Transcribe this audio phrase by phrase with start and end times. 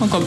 [0.00, 0.24] Onko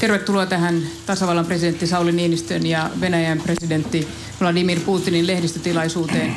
[0.00, 4.08] tervetuloa tähän tasavallan presidentti Sauli Niinistön ja Venäjän presidentti
[4.40, 6.34] Vladimir Putinin lehdistötilaisuuteen.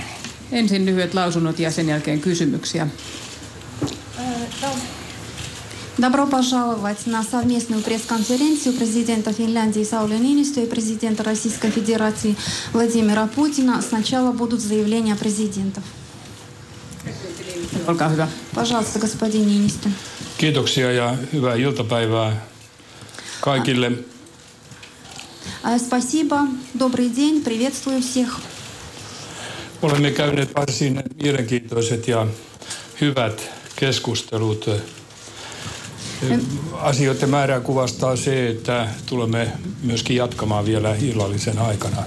[0.52, 2.88] Ensin lyhyet lausunnot ja sen jälkeen kysymyksiä.
[6.02, 12.36] Добро пожаловать на совместную пресс-конференцию президента Финляндии Саули Нинисту и президента Российской Федерации
[12.74, 13.80] Владимира Путина.
[13.84, 15.84] Сначала будут заявления президентов.
[17.88, 18.28] Olkaa hyvä.
[18.56, 19.90] Пожалуйста, господин Нинисту.
[20.38, 22.46] Kiitoksia ja hyvää iltapäivää
[23.42, 23.92] kaikille.
[25.64, 28.40] А, Спасибо, добрый день, приветствую всех.
[29.82, 32.28] Olemme käyneet varsin mielenkiintoiset ja
[33.02, 34.70] hyvät keskustelut.
[36.73, 42.03] Asioiden määrää kuvastaa se, että tulemme myöskin jatkamaan vielä illallisen aikana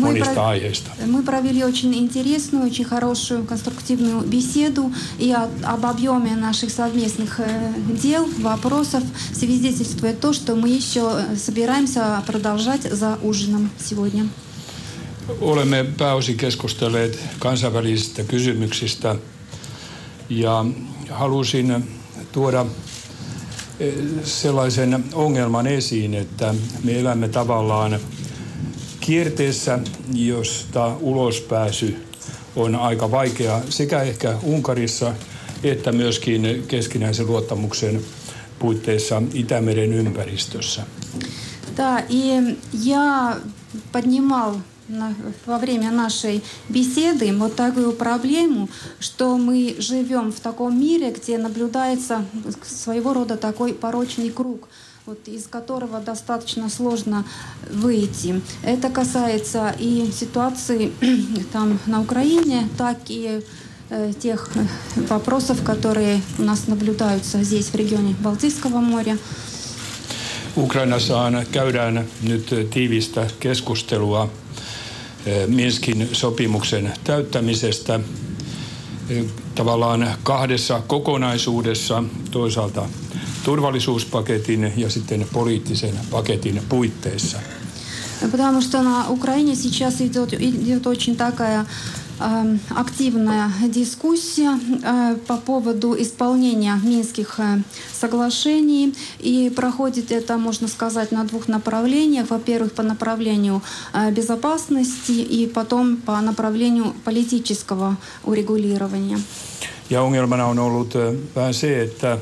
[0.00, 0.90] monista про- aiheista.
[1.06, 7.72] мы провели очень интересную, очень хорошую, конструктивную беседу и о- об объеме наших совместных э,
[8.02, 14.24] дел, вопросов свидетельствует то, что мы еще э, собираемся продолжать за ужином сегодня.
[15.40, 19.16] Olemme pääosin keskustelleet kansainvälisistä kysymyksistä
[20.28, 20.64] ja
[21.10, 21.84] halusin
[22.32, 22.66] tuoda eh,
[24.24, 26.54] sellaisen ongelman esiin, että
[26.84, 28.00] me elämme tavallaan
[29.00, 29.78] kierteessä,
[30.14, 32.06] josta ulospääsy
[32.56, 35.14] on aika vaikea sekä ehkä Unkarissa
[35.64, 38.00] että myöskin keskinäisen luottamuksen
[38.58, 40.82] puitteissa Itämeren ympäristössä.
[41.76, 43.36] Да, и я
[43.92, 44.62] поднимал на-
[45.45, 52.25] во время нашей беседы вот такую проблему, что мы живем в таком мире, где наблюдается
[52.63, 54.67] своего рода такой порочный круг
[55.05, 57.25] вот, из которого достаточно сложно
[57.71, 58.41] выйти.
[58.63, 60.91] Это касается и ситуации
[61.51, 63.41] там на Украине, так и
[63.89, 64.59] э, тех э,
[65.09, 69.17] вопросов, которые у нас наблюдаются здесь, в регионе Балтийского моря.
[70.55, 74.29] Ukrainassa käydään nyt tiivistä keskustelua
[75.46, 78.00] Minskin sopimuksen täyttämisestä
[79.10, 79.24] eh,
[79.54, 82.88] tavallaan kahdessa kokonaisuudessa, toisaalta
[83.44, 87.38] turvallisuuspaketin ja sitten poliittisen paketin puitteissa.
[88.30, 92.07] Потому что на Украине сейчас идет, идет очень такая э,
[92.75, 97.59] активная дискуссия э, по поводу исполнения Минских э,
[97.93, 98.93] соглашений.
[99.19, 102.29] И проходит это, можно сказать, на двух направлениях.
[102.29, 103.61] Во-первых, по направлению
[103.93, 109.19] э, безопасности и потом по направлению политического урегулирования.
[109.89, 110.93] Ja ongelmana on ollut
[111.35, 112.17] vähän se, että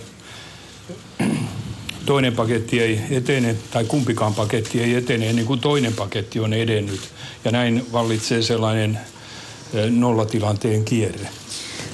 [2.06, 7.02] toinen paketti ei etene, tai kumpikaan paketti ei etene ennen kuin toinen paketti on edennyt.
[7.46, 9.00] Ja näin vallitsee sellainen
[9.74, 11.30] nollatilanteen kierre.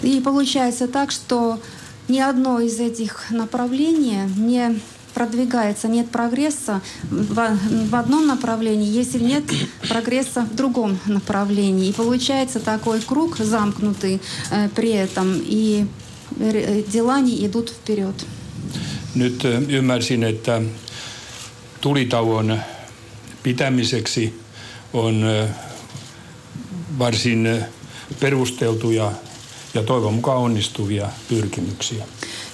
[0.02, 1.60] И получается так, что
[2.10, 4.80] ни одно из этих направлений не
[5.14, 9.44] продвигается, нет прогресса в, одном направлении, если нет
[9.88, 11.90] прогресса в другом направлении.
[11.90, 14.20] И получается такой круг замкнутый
[14.52, 15.86] э, при этом, и
[16.88, 18.16] дела не идут вперед.
[19.16, 20.62] Nyt ö, ymmärsin, että
[21.82, 22.60] tulitauon
[23.44, 24.40] pitämiseksi
[24.94, 25.48] on ö,
[26.99, 27.61] varsin ö,
[28.21, 29.13] perusteltuja
[29.75, 32.05] ja toivon mukaan onnistuvia pyrkimyksiä.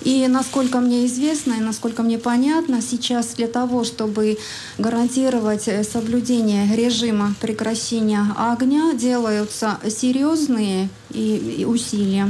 [0.04, 4.36] И насколько мне известно и насколько мне понятно, сейчас для того, чтобы
[4.78, 12.28] гарантировать э, соблюдение режима прекращения огня, делаются серьезные и, и усилия.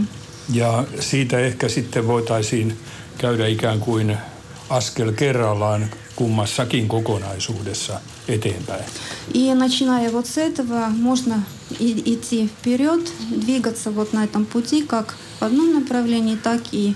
[0.52, 2.76] Ja siitä ehkä sitten voitaisiin
[3.18, 4.16] käydä ikään kuin
[4.70, 8.83] askel kerrallaan kummassakin kokonaisuudessa eteenpäin.
[9.33, 11.43] И начиная вот с этого, можно
[11.79, 16.95] идти вперед, двигаться вот на этом пути, как в одном направлении, так и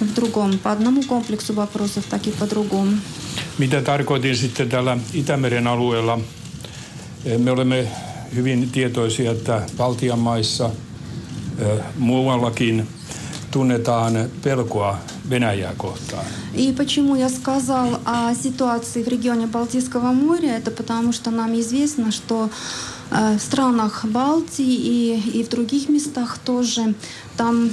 [0.00, 0.58] в другом.
[0.58, 2.96] По одному комплексу вопросов, так и по другому.
[3.58, 6.18] Mitä tarkoitin sitten täällä Itämeren alueella?
[7.38, 7.88] Me olemme
[8.34, 10.70] hyvin tietoisia, että Baltian maissa
[11.98, 12.88] muuallakin
[13.50, 14.98] tunnetaan pelkoa
[15.30, 16.24] Venäjää kohtaan.
[16.54, 22.10] И почему я сказал о ситуации в регионе Балтийского моря, это потому что нам известно,
[22.10, 22.50] что
[23.10, 26.94] э, в странах Балтии и, и в других местах тоже
[27.36, 27.70] там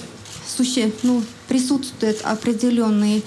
[0.48, 3.24] суще, ну, присутствует определенный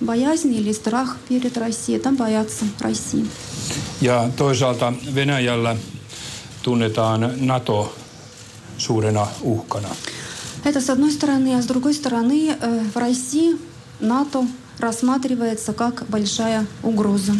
[0.00, 3.26] боязнь или страх перед Россией, там боятся России.
[4.00, 5.76] Ja toisaalta Venäjällä
[6.62, 7.94] tunnetaan NATO
[8.78, 9.88] suurena uhkana.
[10.63, 13.57] Это с одной стороны, а с другой стороны э, в России
[13.99, 14.47] НАТО
[14.79, 17.33] рассматривается как большая угроза.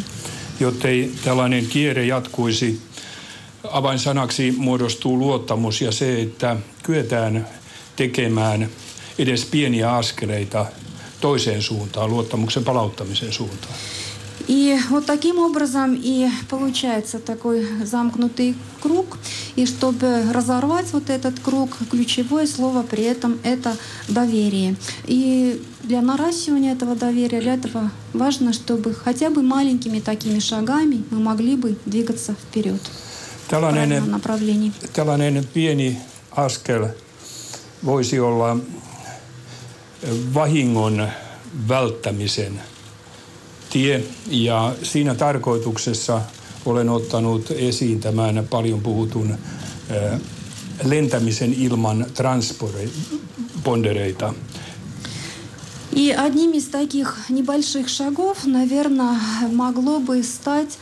[0.59, 2.81] Jottei tällainen kierre jatkuisi,
[3.63, 7.47] avainsanaksi muodostuu luottamus ja se, että kyetään
[7.95, 8.69] tekemään
[9.17, 10.65] edes pieniä askeleita
[11.21, 13.73] toiseen suuntaan, luottamuksen palauttamisen suuntaan.
[14.46, 19.18] И вот таким образом и получается такой замкнутый круг.
[19.56, 23.76] И чтобы разорвать вот этот круг, ключевое слово при этом это
[24.08, 24.76] доверие.
[25.06, 31.18] И для наращивания этого доверия, для этого важно, чтобы хотя бы маленькими такими шагами мы
[31.18, 32.80] могли бы двигаться вперед.
[33.48, 34.20] Tällainen,
[34.92, 35.98] tällainen pieni
[36.30, 36.88] askel
[37.86, 38.56] voisi olla
[40.34, 41.08] vahingon
[41.68, 42.60] välttämisen
[43.69, 46.21] tie ja siinä tarkoituksessa
[46.65, 49.37] olen ottanut esiin tämän paljon puhutun
[50.83, 54.33] lentämisen ilman transpondereita.
[55.95, 59.15] И одним из таких небольших шагов, наверное,
[59.51, 60.79] могло бы стать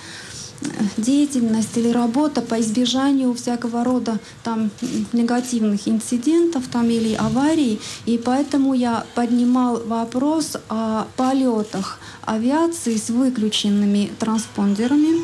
[0.96, 4.70] деятельность или работа по избежанию всякого рода там
[5.12, 7.80] негативных инцидентов там или аварий.
[8.06, 15.22] И поэтому я поднимал вопрос о полетах авиации с выключенными транспондерами.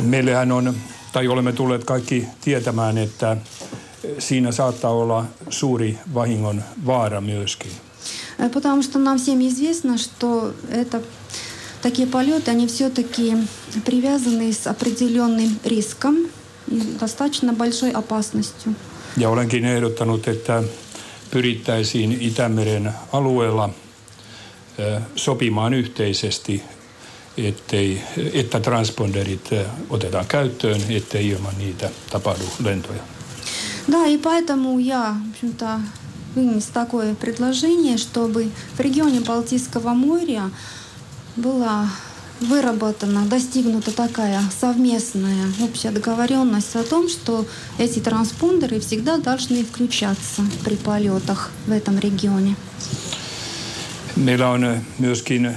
[0.00, 0.74] Meillähän on,
[1.12, 3.36] tai olemme tulleet kaikki tietämään, että
[4.18, 7.72] siinä saattaa olla suuri vahingon vaara myöskin.
[8.52, 11.00] Потому что нам всем известно, что это
[11.84, 13.36] такие полеты, они все-таки
[13.84, 16.16] привязаны с определенным риском
[16.66, 18.74] и достаточно большой опасностью.
[19.16, 20.62] Ja olenkin ehdottanut, että
[21.30, 23.70] pyrittäisiin Itämeren alueella
[25.16, 26.62] sopimaan yhteisesti,
[27.36, 28.02] ettei,
[28.32, 29.50] että transponderit
[29.90, 33.02] otetaan käyttöön, ettei ilman niitä tapahdu lentoja.
[33.86, 35.80] Да, и поэтому я, в общем-то,
[36.34, 40.50] вынес такое предложение, чтобы в регионе Балтийского моря
[41.36, 41.88] была
[42.40, 47.46] выработана, достигнута такая совместная общая договоренность о том, что
[47.78, 52.56] эти транспондеры всегда должны включаться при полетах в этом регионе.
[54.16, 55.56] Meillä on myöskin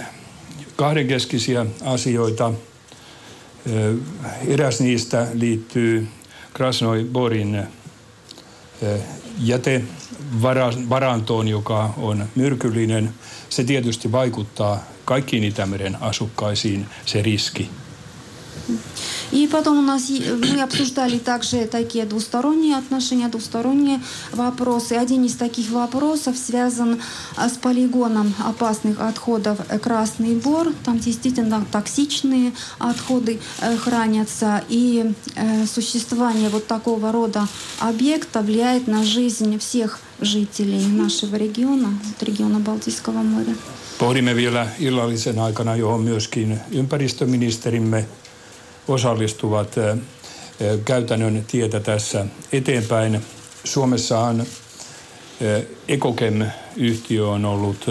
[0.75, 2.53] kahdenkeskisiä asioita.
[4.47, 6.07] Eräs niistä liittyy
[6.53, 7.63] Krasnoi Borin
[9.39, 13.13] jätevarantoon, joka on myrkyllinen.
[13.49, 17.69] Se tietysti vaikuttaa kaikkiin Itämeren asukkaisiin se riski.
[19.31, 24.01] И потом у нас мы обсуждали также такие двусторонние отношения, двусторонние
[24.33, 24.93] вопросы.
[24.93, 27.01] Один из таких вопросов связан
[27.37, 30.73] с полигоном опасных отходов Красный Бор.
[30.83, 33.39] Там действительно токсичные отходы
[33.83, 34.63] хранятся.
[34.69, 35.13] И
[35.73, 37.47] существование вот такого рода
[37.79, 43.54] объекта влияет на жизнь всех жителей нашего региона, региона Балтийского моря.
[43.98, 48.06] Pohdimme vielä illallisen aikana, johon myöskin ympäristöministerimme
[48.88, 49.74] osallistuvat
[50.84, 53.20] käytännön tietä tässä eteenpäin.
[53.64, 54.46] Suomessahan
[55.88, 57.86] Ekokem-yhtiö on ollut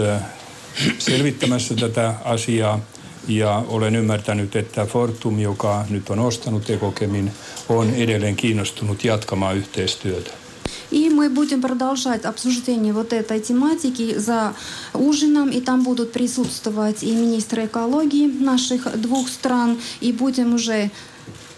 [1.00, 2.80] selvittämässä tätä asiaa
[3.28, 7.31] ja olen ymmärtänyt, että Fortum, joka nyt on ostanut Ekokemin,
[7.69, 10.31] on edelleen kiinnostunut jatkamaan yhteistyötä.
[10.96, 14.54] И мы будем продолжать обсуждение вот этой тематики за
[14.94, 20.90] ужином, и там будут присутствовать и министры экологии наших двух стран, и будем уже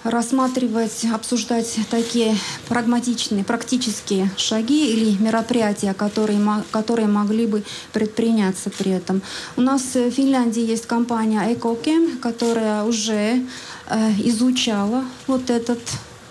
[0.02, 2.36] рассматривать, обсуждать такие
[2.68, 6.40] прагматичные, практические шаги или мероприятия, которые,
[6.72, 9.22] которые могли бы предприняться при этом.
[9.56, 13.40] У нас в Финляндии есть компания EcoChem, которая уже
[13.86, 15.78] э, изучала вот этот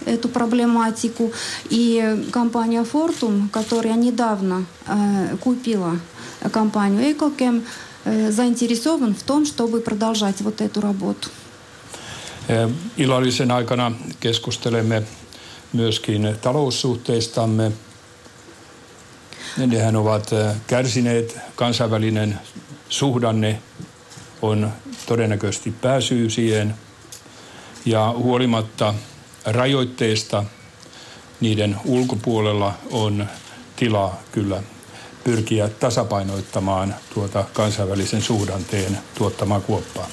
[0.07, 1.33] эту проблематику.
[1.71, 5.99] И компания Fortum, которая недавно э, купила
[6.53, 7.63] компанию EcoChem,
[8.05, 11.29] э, заинтересован в том, чтобы продолжать вот эту работу.
[12.97, 15.03] Illallisen aikana keskustelemme
[15.73, 17.73] myöskin taloussuhteistamme.
[19.57, 20.31] Nehän ovat
[20.67, 22.39] kärsineet, kansainvälinen
[22.89, 23.63] suhdanne
[24.43, 24.73] on
[25.07, 26.75] todennäköisesti pääsyy siihen.
[27.85, 28.95] Ja huolimatta
[29.48, 30.44] rajoitteista
[31.40, 33.28] niiden ulkopuolella on
[33.76, 34.64] tilaa kyllä
[35.24, 40.08] pyrkiä tasapainoittamaan tuota kansainvälisen suhdanteen tuottamaa kuoppaa.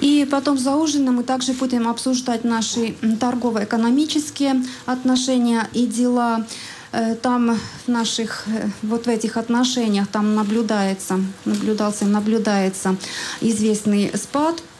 [0.00, 4.56] И потом за ужином мы также будем обсуждать наши торгово-экономические
[4.86, 6.40] отношения и дела.
[7.22, 8.46] Там в наших,
[8.82, 12.96] вот в этих отношениях там наблюдается, наблюдался, наблюдается
[13.40, 14.62] известный спад–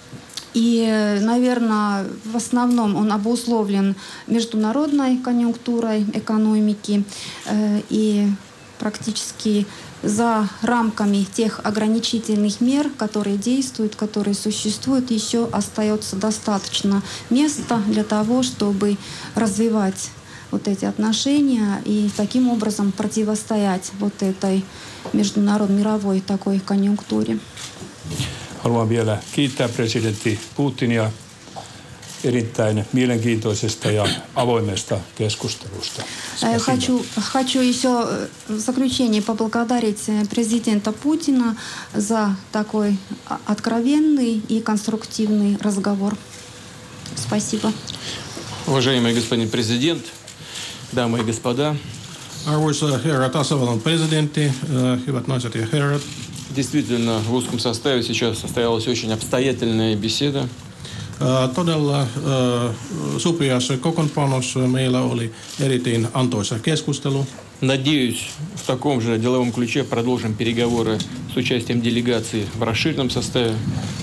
[0.54, 3.96] и, наверное, в основном он обусловлен
[4.26, 7.04] международной конъюнктурой экономики.
[7.90, 8.28] И
[8.78, 9.66] практически
[10.02, 18.42] за рамками тех ограничительных мер, которые действуют, которые существуют, еще остается достаточно места для того,
[18.42, 18.96] чтобы
[19.34, 20.10] развивать
[20.50, 24.64] вот эти отношения и таким образом противостоять вот этой
[25.12, 27.38] международной мировой такой конъюнктуре.
[28.64, 31.10] Haluan vielä kiittää presidentti Putinia
[32.24, 36.02] erittäin mielenkiintoisesta ja avoimesta keskustelusta.
[36.42, 41.56] Э, Хочу, хочу еще э, в заключение поблагодарить э, президента Путина
[41.94, 46.16] за такой а, откровенный и конструктивный разговор.
[47.16, 47.72] Спасибо.
[48.66, 50.04] Уважаемый господин президент,
[50.92, 51.76] дамы и господа,
[52.46, 54.52] Arvoisa herra tasavallan presidentti,
[55.06, 56.02] hyvät naiset ja herrat.
[56.50, 60.48] Действительно в узком составе сейчас состоялась очень обстоятельная беседа.
[61.20, 62.08] Äh, Todella äh,
[63.18, 67.26] supiassa kokoonpanossa meillä oli erittäin antoisa keskustelu.
[67.66, 70.98] Надеюсь, в таком же деловом ключе продолжим переговоры
[71.32, 73.54] с участием делегации в расширенном составе.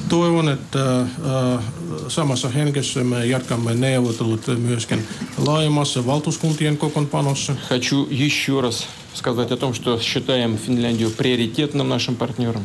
[0.09, 1.63] Toivon, että äh,
[2.07, 7.55] samassa hengessä me jatkamme neuvottelut myöskin laajemmassa valtuuskuntien kokoonpanossa.
[7.69, 12.63] Хочу еще раз сказать о том, что считаем Финляндию приоритетным нашим партнером.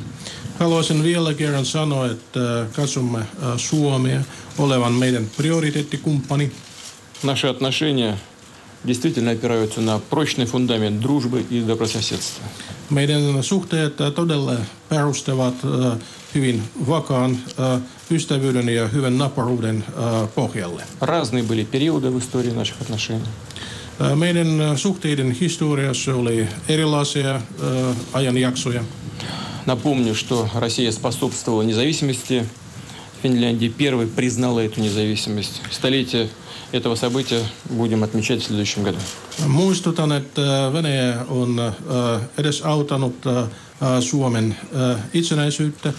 [0.59, 3.27] Haluaisin vielä kerran sanoa, että katsomme äh,
[3.57, 4.21] Suomea
[4.59, 6.51] olevan meidän prioriteettikumppani.
[7.23, 8.19] Наши отношения
[8.87, 12.45] действительно опираются на прочный фундамент дружбы и добрососедства.
[12.91, 14.57] Meidän suhteet äh, todella
[14.89, 15.99] perustavat äh,
[16.35, 17.39] hyvin vakaan
[18.11, 20.83] ystävyyden ja hyvän naparuuden äh, pohjalle.
[21.01, 23.27] Разные были периоды в истории наших отношений.
[24.15, 27.41] Meidän suhteiden historiassa oli erilaisia
[28.13, 28.85] ajanjaksoja.
[29.67, 32.47] Напомню, что Россия способствовала независимости
[33.23, 35.63] Финляндии, первой признала эту независимость.
[35.71, 36.29] Столетие
[36.73, 38.99] этого события будем отмечать в следующем году.
[39.47, 41.75] Muistutan, että Venäjä on äh,
[42.39, 43.49] edesauttanut äh,
[44.01, 45.93] Suomen äh, itsenäisyyttä.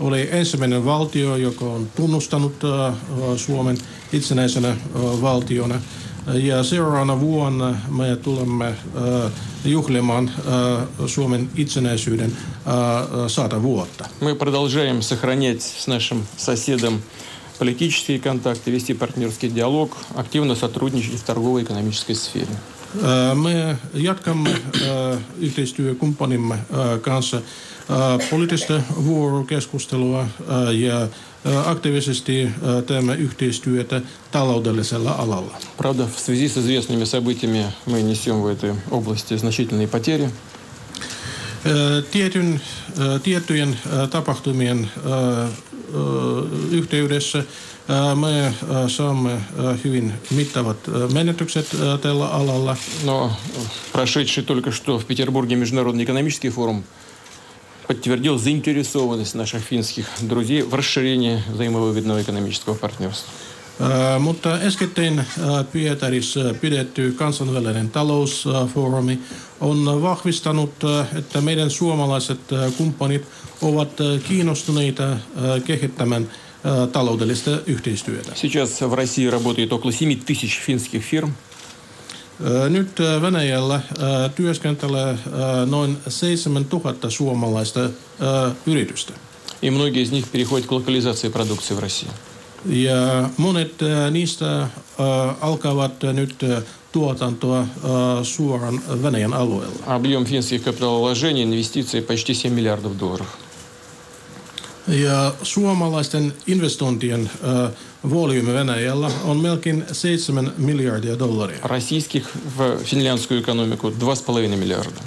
[0.00, 2.94] Oli ensimmäinen valtio, joka on tunnustanut äh,
[3.36, 3.78] Suomen
[4.12, 4.76] itsenäisenä äh,
[5.22, 5.80] valtiona.
[6.34, 9.32] Ja seuraavana vuonna me tulemme äh,
[9.64, 14.08] juhlimaan äh, Suomen itsenäisyyden äh, sata vuotta.
[14.20, 17.02] Мы продолжаем сохранять с нашим соседом
[17.58, 22.48] политические контакты, вести партнерский диалог, активно сотрудничать в торгово-экономической сфере.
[23.02, 27.42] Ää, Me jatkamme ää, yhteistyökumppanimme ää, kanssa
[28.30, 30.26] poliittista vuorokeskustelua
[30.72, 31.08] ja
[31.66, 35.56] aktiivisesti ää, teemme yhteistyötä taloudellisella alalla.
[35.76, 40.30] Правда, в связи с известными событиями мы несем в этой области значительные потери.
[41.64, 42.60] Ää, Tietyn,
[42.98, 44.90] ää, tiettyjen ää, tapahtumien
[46.70, 47.44] yhteydessä
[48.14, 48.54] me
[48.88, 49.30] saamme
[49.84, 50.76] hyvin mittavat
[51.12, 51.66] menetykset
[52.02, 52.76] tällä alalla.
[53.04, 53.30] Но
[53.92, 56.84] прошедший только что в Петербурге Международный экономический форум
[57.86, 63.30] подтвердил заинтересованность наших финских друзей в расширении взаимовыгодного экономического партнерства.
[63.81, 69.19] Ää, mutta äskettäin ää, Pietarissa pidetty kansainvälinen talousfoorumi
[69.59, 73.25] on vahvistanut, ää, että meidän suomalaiset ää, kumppanit
[73.61, 75.19] ovat ää, kiinnostuneita ää,
[75.65, 76.29] kehittämään
[76.63, 78.31] ää, taloudellista yhteistyötä.
[78.35, 81.31] Сейчас в России работает около 7 тысяч финских фирм.
[82.43, 87.89] Ää, Nyt ää, Venäjällä ää, työskentelee ää, noin 7000 suomalaista ää,
[88.65, 89.13] yritystä.
[89.61, 92.09] И многие из них переходят к локализации продукции в России.
[92.65, 94.67] Ja monet ää, niistä ää,
[95.41, 96.61] alkavat nyt ää,
[96.91, 99.85] tuotantoa ää, suoraan Venäjän alueella.
[99.85, 103.27] Объем финских капиталовложений, инвестиций почти 7 миллиардов долларов.
[104.87, 107.69] Ja suomalaisten investointien ää,
[108.09, 111.59] volyymi Venäjällä on melkein 7 miljardia dollaria.
[111.63, 112.23] Российских
[112.57, 115.01] в финляндскую экономику 2,5 миллиарда.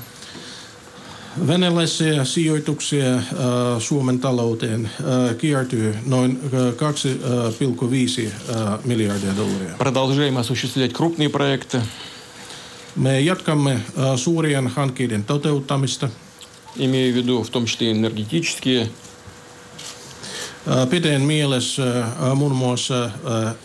[1.45, 3.05] Venäläisiä sijoituksia
[3.79, 4.89] Suomen talouteen
[5.37, 9.75] kiertyy noin ää, 2,5 ää, miljardia dollaria.
[9.77, 11.81] Продолжаем осуществлять крупные проекты.
[12.95, 13.79] Me jatkamme
[14.15, 16.09] suurien hankkeiden toteuttamista.
[16.79, 18.89] Имею в виду в том числе энергетические,
[20.67, 23.09] Ää, Pitäen mielessä muun muassa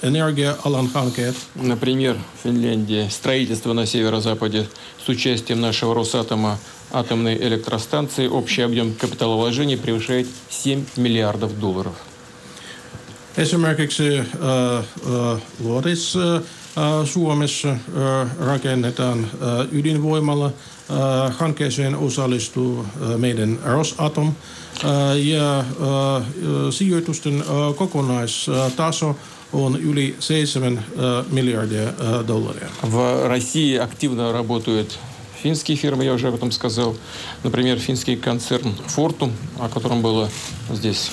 [0.02, 1.36] energia-alan hankkeet.
[1.54, 4.68] Например, в Финляндии строительство на северо-западе
[5.04, 6.58] с участием нашего Росатома
[6.92, 8.28] атомной электростанции.
[8.28, 11.94] Общий объем капиталовложений превышает 7 миллиардов долларов.
[13.36, 14.24] Esimerkiksi ää,
[14.76, 14.84] ää,
[15.60, 16.40] Luodis ää,
[16.76, 17.76] ää, Suomessa
[18.40, 19.30] rakennetaan
[19.72, 20.52] ydinvoimalla.
[21.38, 24.32] Hankkeeseen osallistuu meidän Rosatom
[25.22, 25.64] ja
[26.70, 27.44] sijoitusten
[27.76, 29.16] kokonaistaso
[29.52, 32.68] on yli 7 ää, miljardia ää, dollaria.
[32.92, 34.98] В России активно работают
[35.42, 36.96] финские фирмы, я уже об этом сказал.
[37.42, 40.30] Например, финский концерн Fortum, о котором было
[40.70, 41.10] здесь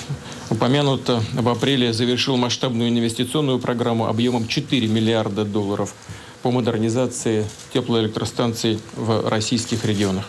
[0.50, 5.94] упомянуто, в апреле завершил масштабную инвестиционную программу объемом 4 миллиарда долларов
[6.42, 10.24] по модернизации теплоэлектростанций в российских регионах.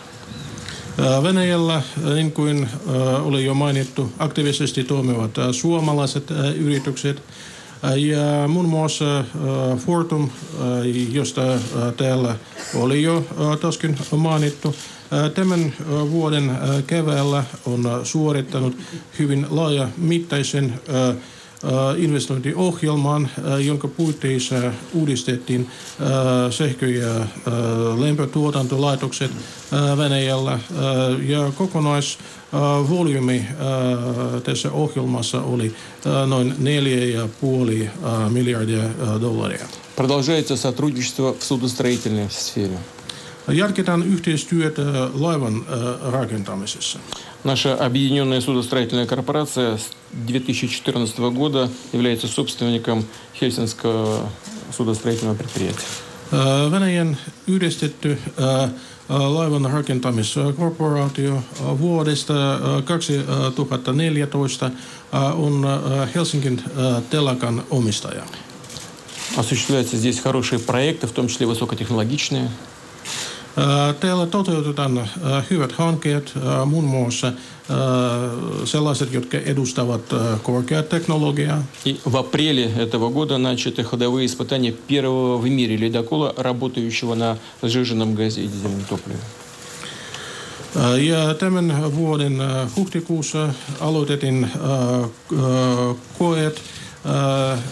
[1.22, 1.82] Venäjällä,
[2.14, 2.68] niin kuin
[3.22, 7.22] oli jo mainittu, aktiivisesti toimivat suomalaiset yritykset.
[7.82, 9.24] Ja muun muassa
[9.86, 10.30] Fortum,
[11.12, 11.42] josta
[11.96, 12.36] täällä
[12.74, 13.24] oli jo
[13.60, 14.74] toskin mainittu,
[15.34, 15.72] Tämän
[16.10, 18.76] vuoden keväällä on suorittanut
[19.18, 20.80] hyvin laajamittaisen
[21.97, 23.29] investointiohjelman,
[23.65, 24.55] jonka puitteissa
[24.93, 25.69] uudistettiin
[26.49, 27.25] sähkö- ja
[27.99, 29.31] lämpötuotantolaitokset
[29.97, 30.59] Venäjällä.
[31.27, 33.45] Ja kokonaisvolyymi
[34.43, 35.75] tässä ohjelmassa oli
[36.25, 38.83] noin 4,5 miljardia
[39.21, 39.67] dollaria.
[39.95, 42.77] Продолжается сотрудничество в судостроительной сфере.
[43.48, 44.82] Jatketaan yhteistyötä
[45.14, 45.66] laivan
[46.10, 46.98] rakentamisessa.
[47.44, 49.90] Наша объединенная судостроительная корпорация с
[50.28, 54.30] 2014 года является собственником Хельсинского
[54.70, 55.86] судостроительного предприятия.
[56.70, 58.18] Venäjän yhdistetty
[59.08, 61.42] laivan rakentamiskorporaatio
[61.80, 64.70] vuodesta 2014
[65.34, 65.66] on
[66.14, 66.62] Helsingin
[67.10, 68.24] telakan omistaja.
[69.36, 72.50] Осуществляются здесь хорошие проекты, в том числе высокотехнологичные.
[74.00, 75.08] Täällä toteutetaan
[75.50, 76.32] hyvät hankkeet,
[76.66, 77.32] muun muassa
[78.64, 80.02] sellaiset, jotka edustavat
[80.42, 81.62] korkeaa teknologiaa.
[82.12, 88.42] В апреле этого года начаты ходовые испытания первого в мире ледокола, работающего на сжиженном газе
[88.42, 89.20] и дизельном топливе.
[91.00, 92.38] Ja tämän vuoden
[92.76, 93.48] huhtikuussa
[93.80, 94.50] aloitettiin
[96.18, 96.62] koeet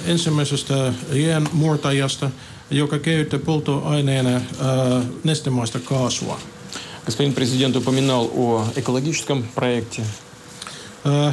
[0.07, 2.31] ensimmäisestä jäänmurtajasta,
[2.71, 4.41] joka käyttää polttoaineena
[5.25, 6.39] nestemaista kaasua.
[7.07, 10.03] Господин президент упоминал о экологическом проекте.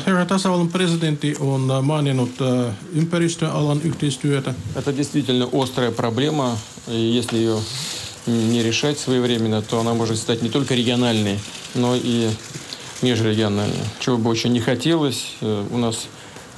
[0.05, 2.31] Herra tasavallan presidentti on maininnut
[2.95, 4.53] ympäristöalan yhteistyötä.
[4.75, 6.57] Это действительно острая проблема.
[6.87, 7.59] Если ее
[8.27, 11.39] не решать своевременно, то она может стать не только региональной,
[11.75, 12.29] но и
[13.01, 13.85] межрегиональной.
[13.99, 16.07] Чего бы очень не хотелось, у нас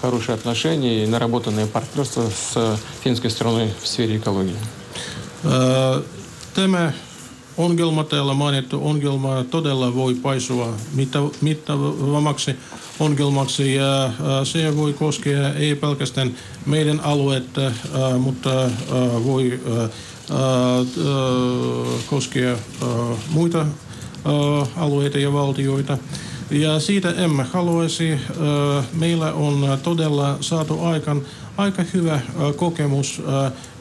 [0.00, 4.56] хорошие отношения и наработанное партнерство с финской страной в сфере экологии.
[6.54, 6.92] Tämä
[7.56, 10.74] ongelma, täällä mainittu ongelma, todella voi paisua
[11.40, 12.56] mittavammaksi
[13.00, 14.10] ongelmaksi ja
[14.44, 16.34] se voi koskea ei pelkästään
[16.66, 17.72] meidän aluetta,
[18.18, 18.70] mutta
[19.24, 19.60] voi
[22.06, 22.56] koskea
[23.30, 23.66] muita
[24.76, 25.98] alueita ja valtioita.
[26.51, 28.19] Ja siitä emme haluaisi.
[28.93, 31.21] Meillä on todella saatu aikaan
[31.57, 32.19] aika hyvä
[32.55, 33.21] kokemus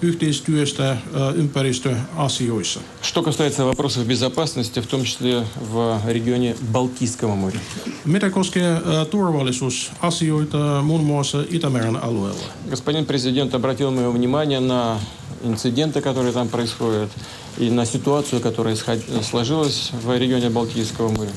[0.03, 0.97] yhteistyöstä
[1.35, 2.81] ympäristöasioissa.
[3.03, 7.61] Что касается вопросов безопасности, в том числе в регионе Балтийского моря.
[8.05, 12.47] Mitä koskee turvallisuusasioita muun muassa Itämeren alueella?
[12.71, 14.99] Господин президент обратил мое внимание на
[15.43, 17.11] инциденты, которые там происходят,
[17.59, 18.77] и на ситуацию, которая
[19.23, 21.33] сложилась в регионе Балтийского моря.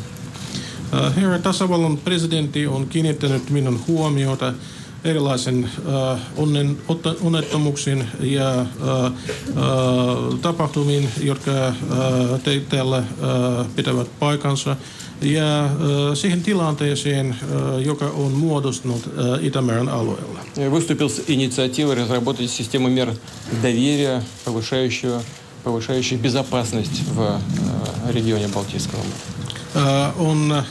[1.16, 4.52] Herra tasavallan presidentti on kiinnittänyt minun huomiota
[5.07, 6.79] erilaisen äh, onnen,
[7.20, 8.66] onnettomuuksiin ja äh,
[9.07, 9.12] äh,
[10.42, 11.74] tapahtumiin, jotka äh,
[12.44, 13.05] te, täällä äh,
[13.76, 14.76] pitävät paikansa.
[15.20, 15.70] Ja äh,
[16.14, 20.40] siihen tilanteeseen, äh, joka on muodostunut äh, Itämeren alueella.
[20.70, 23.14] Выступил с инициативой разработать систему мер
[23.62, 25.22] доверия, повышающего,
[25.64, 29.30] повышающих безопасность в э, регионе Балтийского моря.
[30.17, 30.63] On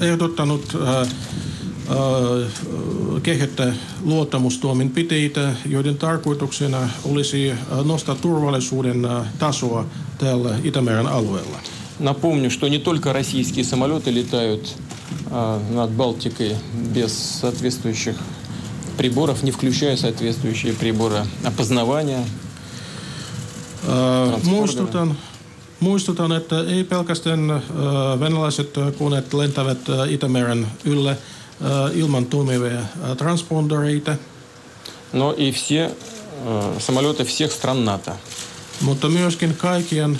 [0.00, 0.76] ehdottanut
[3.22, 3.72] kehittää
[4.04, 7.52] luottamustoimenpiteitä, joiden tarkoituksena olisi
[7.84, 9.84] nostaa turvallisuuden tasoa
[10.18, 11.58] täällä Itämeren alueella.
[11.98, 14.74] Напомню, что не только российские самолеты летают
[15.30, 16.56] а, над Балтикой
[16.94, 18.16] без соответствующих
[18.98, 22.22] приборов, не включая соответствующие приборы опознавания.
[24.44, 25.16] Muistutan,
[25.80, 27.62] muistutan, että ei pelkästään
[28.20, 31.16] venäläiset koneet lentävät Itämeren yllä
[31.94, 32.80] ilman toimivia
[33.16, 34.16] transpondereita.
[35.12, 35.90] Но и все
[36.46, 38.16] э, самолеты всех стран НАТО.
[38.80, 40.18] Mutta myöskin kaikkien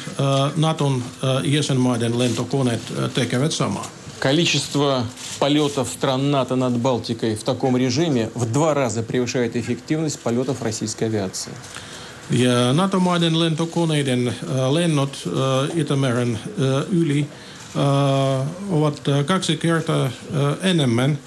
[0.56, 1.02] Naton
[1.44, 2.80] jäsenmaiden lentokoneet
[3.14, 3.90] tekevät samaa.
[4.20, 5.04] Количество
[5.38, 11.04] полетов стран НАТО над Балтикой в таком режиме в два раза превышает эффективность полетов российской
[11.04, 11.52] авиации.
[12.29, 14.35] Ja NATO-maiden lentokoneiden
[14.71, 15.29] lennot
[15.75, 16.39] Itämeren
[16.91, 17.27] yli
[18.69, 20.09] ovat kaksi kertaa
[20.61, 21.19] enemmän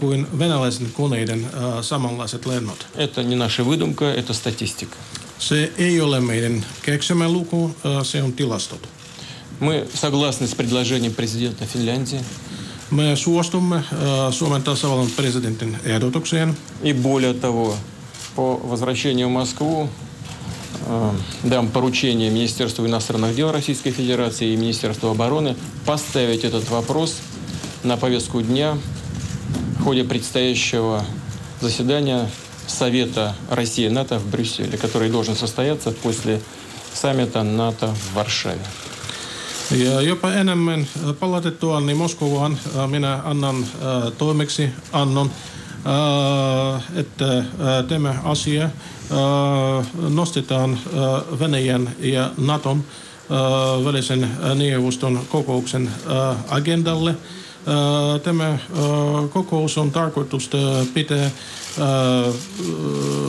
[0.00, 1.46] kuin venäläisen koneiden
[1.80, 2.86] samanlaiset lennot.
[2.96, 4.96] Это не наша выдумка, это статистика.
[5.38, 8.88] Se ei ole meidän keksimä luku, se on tilastot.
[9.60, 12.20] Мы согласны с предложением президента Финляндии.
[12.90, 13.84] Me suostumme äh,
[14.30, 16.56] Suomen tasavallan presidentin ehdotukseen.
[16.82, 17.76] И более того,
[18.36, 20.05] по возвращению в Москву э,
[21.43, 27.17] дам поручение Министерству иностранных дел Российской Федерации и Министерству обороны поставить этот вопрос
[27.83, 28.77] на повестку дня
[29.79, 31.05] в ходе предстоящего
[31.61, 32.29] заседания
[32.67, 36.41] Совета России-НАТО в Брюсселе, который должен состояться после
[36.93, 38.65] саммита НАТО в Варшаве.
[39.71, 40.87] Ja jopa enemmän
[41.19, 43.65] palautettuaan niin Moskovaan minä annan
[44.17, 45.31] toimeksi annon,
[46.95, 47.45] että äh,
[47.87, 48.71] tämä asia äh,
[50.09, 57.09] nostetaan äh, Venäjän ja Naton äh, välisen äh, neuvoston kokouksen äh, agendalle.
[57.09, 58.59] Äh, Tämä äh,
[59.33, 61.31] kokous on tarkoitus äh, pitää äh,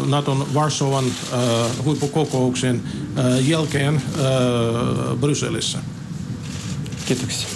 [0.07, 1.41] Naton Varsovan äh,
[1.85, 2.83] huippukokouksen
[3.19, 5.79] äh, jälkeen äh, Brysselissä.
[7.07, 7.49] Kiitoksia.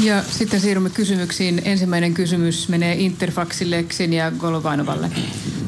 [0.00, 1.62] Ja sitten siirrymme kysymyksiin.
[1.64, 5.10] Ensimmäinen kysymys menee Interfaxille, Ksenia Golovanovalle.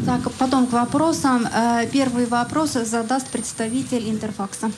[0.06, 1.46] Так, потом к вопросам.
[1.46, 4.70] Э, Первый вопрос задаст представитель Интерфакса.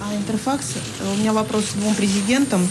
[0.00, 0.66] А, Интерфакс,
[1.12, 2.68] у меня вопрос к двум президентам.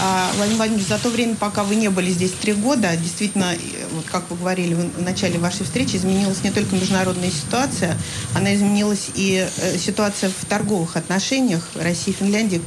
[0.00, 3.54] А, Владимир Владимирович, за то время, пока вы не были здесь три года, действительно,
[3.92, 7.96] вот как вы говорили в начале вашей встречи, изменилась не только международная ситуация,
[8.34, 12.60] она изменилась и э, ситуация в торговых отношениях России и Финляндии.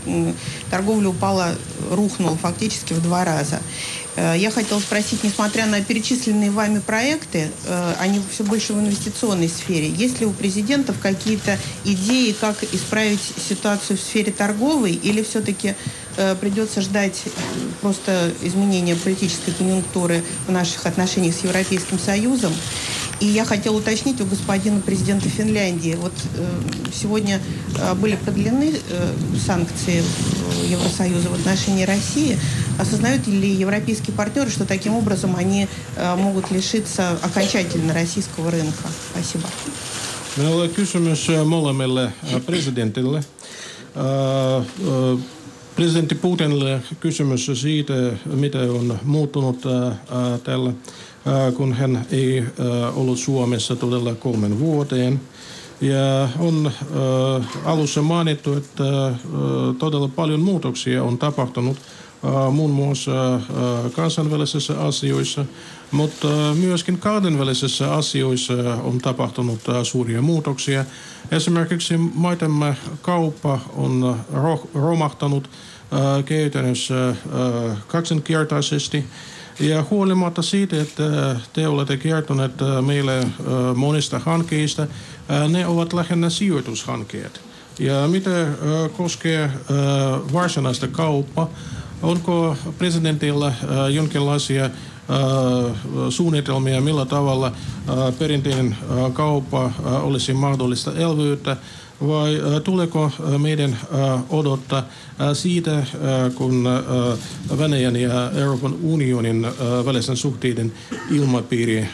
[0.72, 1.56] Торговля упала,
[1.92, 3.60] рухнула фактически в два раза.
[4.16, 9.50] Э, Я хотела спросить, несмотря на перечисленные вами проекты, э, они все больше в инвестиционной
[9.50, 15.76] сфере, есть ли у президентов какие-то идеи, как исправить ситуацию в сфере торговой, или все-таки
[16.40, 17.30] придется ждать э,
[17.82, 22.54] просто изменения политической конъюнктуры в наших отношениях с Европейским Союзом?
[23.20, 25.96] И я хотела уточнить у господина президента Финляндии.
[26.00, 26.46] Вот э,
[26.94, 27.42] сегодня
[27.80, 32.38] э, были продлены э, санкции э, Евросоюза в отношении России.
[32.80, 38.88] Осознают ли европейские партнеры, что таким образом они э, могут лишиться окончательно российского рынка?
[39.12, 39.48] Спасибо.
[40.38, 42.14] Minulla on kysymys molemmille
[42.46, 43.24] presidentille.
[45.78, 47.94] Presidentti Putinille kysymys siitä,
[48.26, 49.62] mitä on muuttunut
[50.44, 50.74] tällä,
[51.58, 52.44] kun hän ei
[52.96, 55.22] ollut Suomessa todella kolmen vuoteen.
[55.82, 56.72] Ja on
[57.66, 59.14] alussa mainittu, että
[59.80, 61.78] todella paljon muutoksia on tapahtunut
[62.52, 63.42] muun muassa äh,
[63.96, 65.46] kansainvälisissä asioissa,
[65.92, 66.28] mutta
[66.60, 68.54] myöskin kahdenvälisissä asioissa
[68.84, 70.86] on tapahtunut äh, suuria muutoksia.
[71.32, 77.16] Esimerkiksi maitemme kauppa on ro- romahtanut äh, käytännössä äh,
[77.88, 79.06] kaksinkertaisesti.
[79.60, 83.28] Ja huolimatta siitä, että te olette kertoneet äh, meille äh,
[83.76, 87.42] monista hankkeista, äh, ne ovat lähinnä sijoitushankkeet.
[87.80, 88.50] Ja mitä äh,
[88.98, 89.52] koskee äh,
[90.34, 91.50] varsinaista kauppaa,
[92.02, 93.56] onko presidentillä äh,
[93.94, 94.72] jonkinlaisia äh,
[96.10, 98.78] suunnitelmia, millä tavalla äh, perinteinen
[99.14, 101.58] kauppa olisi mahdollista elvyyttä,
[102.02, 103.78] vai tuleeko meidän
[104.30, 104.84] odottaa
[105.34, 105.84] siitä,
[106.36, 106.70] kun
[107.58, 109.48] Venäjän ja Euroopan unionin
[109.86, 110.74] välisen suhteiden
[111.12, 111.88] ilmapiiri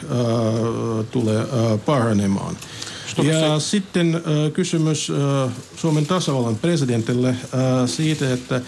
[1.11, 1.45] tulee
[1.85, 2.55] paranemaan?
[3.17, 7.37] Ja sitten äh, kysymys äh, Suomen tasavallan presidentille äh,
[7.85, 8.61] siitä, että äh,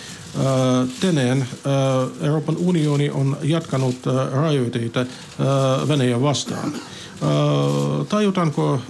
[1.00, 1.48] tänään äh,
[2.28, 5.08] Euroopan unioni on jatkanut äh, rajoitteita äh,
[5.88, 6.74] Venäjän vastaan.
[6.74, 8.82] Äh, tajutaanko äh,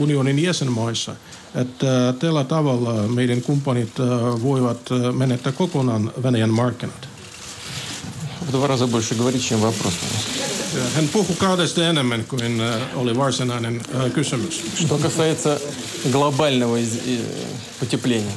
[0.00, 1.16] unionin jäsenmaissa,
[1.54, 4.80] että tällä tavalla meidän kumppanit äh, voivat
[5.12, 7.17] menettää kokonaan Venäjän markkinat?
[8.48, 9.94] В два раза больше говорить, чем вопрос.
[10.74, 14.62] Ja Hän puhui kahdesta enemmän kuin äh, oli varsinainen äh, kysymys.
[14.74, 15.60] Что касается
[16.12, 17.18] глобального э,
[17.80, 18.32] потепления,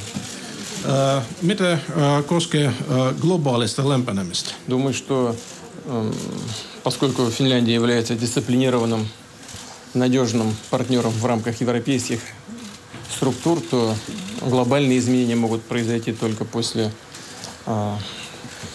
[0.84, 1.78] Äh, Mitä
[2.26, 2.72] koskee
[3.20, 4.54] globaalista lämpenemistä?
[4.70, 5.36] думаю, что
[5.86, 6.12] эм,
[6.82, 9.08] поскольку Финляндия является дисциплинированным,
[9.94, 12.20] надежным партнером в рамках европейских
[13.16, 13.94] структур, то
[14.40, 16.90] глобальные изменения могут произойти только после
[17.66, 17.98] а,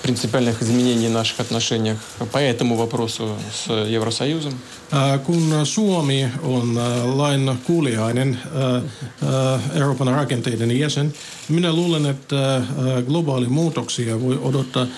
[0.08, 1.98] принципиальных изменений в наших отношениях
[2.32, 4.54] по этому вопросу с Евросоюзом.
[4.89, 11.13] Äh, Kun Suomi on äh, lain kuuliainen äh, äh, Euroopan rakenteiden jäsen,
[11.50, 12.63] minä luulen, että äh,
[13.08, 14.89] globaali muutoksia voi odottaa äh,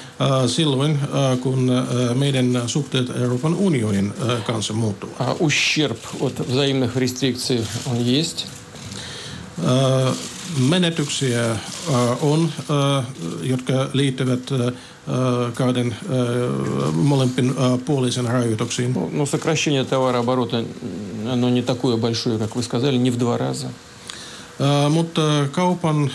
[0.47, 5.15] silloin, äh, kun äh, meidän suhteet Euroopan unionin äh, kanssa muuttuvat.
[5.19, 8.45] А ущерб от взаимных рестрикций он есть.
[9.59, 10.13] Äh,
[10.57, 11.57] Menetyksiä äh,
[12.21, 13.05] on, äh,
[13.41, 14.51] jotka liittyvät
[15.08, 18.92] äh, kahden äh, molempin äh, puolisen rajoituksiin.
[18.94, 23.38] Ну, Но сокращение товарооборота, м, оно не такое большое, как вы сказали, не в два
[23.38, 23.68] раза.
[24.90, 25.20] mutta
[25.52, 26.10] kaupan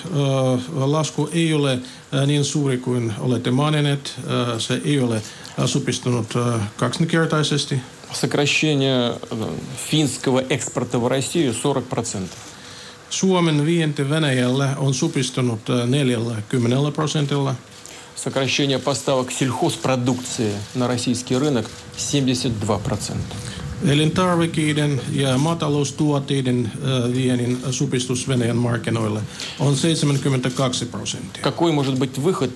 [0.71, 1.79] lasku ei ole
[2.25, 4.15] niin suuri kuin olette maininneet.
[4.57, 5.21] Se ei ole
[5.65, 6.33] supistunut
[6.77, 7.81] kaksinkertaisesti.
[8.13, 9.13] Сокращение
[9.91, 12.17] финского экспорта в Россию 40%.
[13.09, 17.55] Suomen vienti Venäjälle on supistunut 40 prosentilla.
[18.16, 21.66] Сокращение поставок сельхозпродукции на российский рынок
[21.98, 23.16] 72%.
[23.84, 26.72] Elintarvikkeiden ja maataloustuotteiden
[27.14, 29.20] viennin supistus Venäjän markkinoille
[29.58, 31.42] on 72 prosenttia.
[31.42, 32.50] Какой может быть выход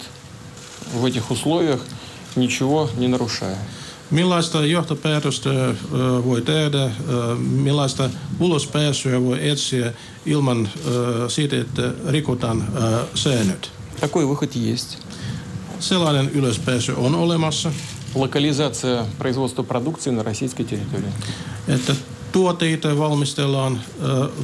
[1.00, 1.80] в этих условиях,
[2.36, 3.56] ничего не нарушая?
[4.10, 5.50] Millaista johtopäätöstä
[6.24, 6.90] voi tehdä,
[7.38, 9.92] millaista ulospääsyä voi etsiä
[10.26, 10.68] ilman
[11.28, 12.68] siitä, että rikotaan
[13.14, 13.70] säännöt?
[14.00, 15.07] Такой выход есть.
[15.80, 17.72] Sellainen ylöspääsy on olemassa.
[18.14, 21.12] Локализация производства продукции на российской территории.
[21.68, 21.94] Että
[22.32, 23.80] tuotteita valmistellaan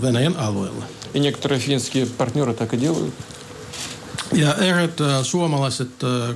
[0.03, 0.85] Venäjän alueella.
[1.15, 3.15] И некоторые финские партнеры так и делают.
[4.33, 5.91] Ja eräät suomalaiset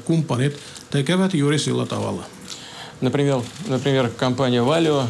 [0.04, 0.58] kumppanit
[0.90, 2.24] tekevät juuri sillä tavalla.
[3.00, 5.06] Например, например компания Valio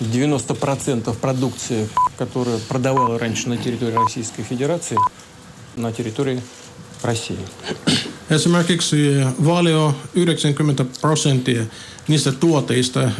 [0.00, 4.98] 90% продукции, которую продавала раньше на территории Российской Федерации,
[5.76, 6.42] на территории
[7.02, 7.38] России.
[8.29, 8.97] Esimerkiksi
[9.45, 11.63] Valio 90 prosenttia
[12.07, 13.11] niistä tuotteista,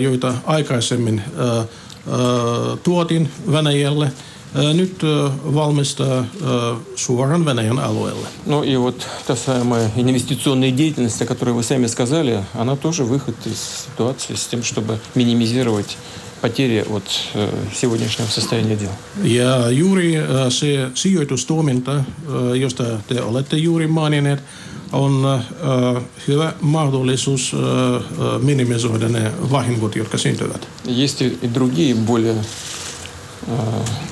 [0.00, 1.22] joita aikaisemmin
[2.82, 4.12] tuotin Venäjälle,
[4.74, 5.02] nyt
[5.54, 6.24] valmistaa
[6.96, 8.28] suoraan Venäjän alueelle.
[8.46, 13.36] Ну и вот та самая инвестиционная деятельность, о которой вы сами сказали, она тоже выход
[13.46, 15.96] из ситуации с тем, чтобы минимизировать
[16.45, 17.03] потери от
[17.33, 18.91] э, сегодняшнего состояния дел.
[19.23, 20.17] Ja juuri
[20.49, 22.03] se sijoitustoiminta,
[22.59, 24.39] josta te olette juuri maininneet,
[24.91, 25.41] on
[26.27, 27.55] hyvä mahdollisuus
[28.41, 30.67] minimisoida ne vahingot, jotka syntyvät.
[30.87, 32.35] Есть и другие более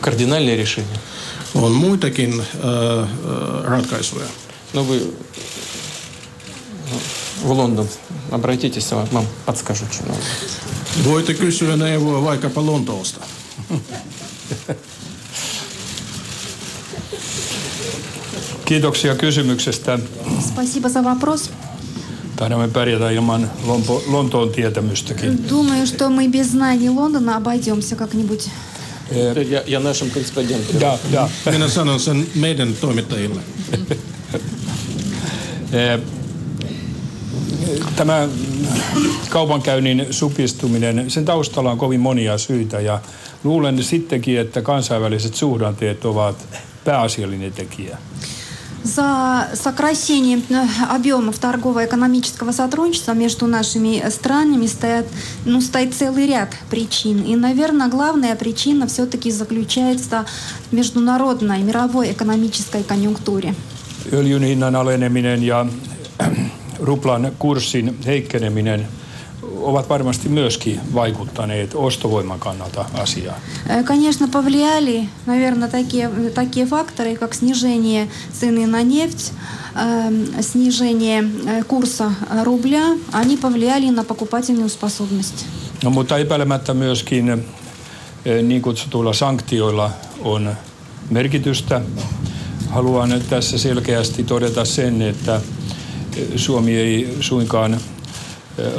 [0.02, 1.00] кардинальные решения.
[1.56, 2.44] On muitakin
[3.64, 4.26] ratkaisuja.
[4.74, 5.02] Но вы
[7.44, 7.88] в Лондон
[8.32, 10.20] обратитесь, вам подскажут, что надо.
[11.04, 13.20] Voitte kysyä neuvoa vaikkapa Lontoosta.
[18.66, 20.00] Kiitoksia kysymyksestä.
[20.40, 21.50] Спасибо за вопрос.
[22.36, 25.50] Taidamme pärjätä ilman Lompo, Lontoon tietämystäkin.
[25.50, 28.50] Думаю, что мы без знаний Лондона обойдемся как-нибудь.
[29.50, 30.82] Я, я нашим корреспондентам.
[30.82, 31.30] Ja, ja.
[31.52, 33.42] Minä sanon sen meidän toimittajille.
[37.97, 38.29] Tämä
[39.29, 43.01] kaupankäynnin supistuminen, sen taustalla on kovin monia syitä ja
[43.45, 46.37] luulen sittenkin, että kansainväliset suhdanteet ovat
[46.85, 47.99] pääasiallinen tekijä.
[48.85, 50.43] За сокращением
[50.89, 55.07] объемов торгово-экономического сотрудничества между нашими странами стоят,
[55.45, 57.25] ну, стоит целый ряд причин.
[57.25, 60.25] И, наверное, главная причина все-таки заключается
[60.71, 63.55] в международной, мировой экономической конъюнктуре.
[64.13, 65.67] Öljyn hinnan aleneminen ja
[66.83, 68.89] ruplan kurssin heikkeneminen
[69.61, 73.41] ovat varmasti myöskin vaikuttaneet ostovoiman kannalta asiaan.
[73.85, 78.09] Конечно, повлияли, наверное, такие, такие факторы, как снижение
[78.41, 79.33] цены на нефть,
[79.75, 81.25] э, снижение
[81.67, 82.13] курса
[82.45, 85.47] рубля, они повлияли на покупательную способность.
[85.85, 87.45] No, mutta epäilemättä myöskin
[88.43, 90.57] niin kutsutuilla sanktioilla on
[91.11, 91.81] merkitystä.
[92.71, 95.41] Haluan tässä selkeästi todeta sen, että
[96.36, 97.78] Suomi ei suinkaan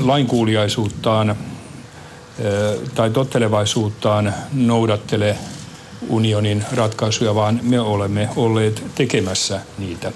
[0.01, 1.37] lainkuuliaisuuttaan
[2.95, 5.39] tai tottelevaisuuttaan noudattele
[6.09, 10.13] unionin ratkaisuja, vaan me olemme olleet tekemässä niitä.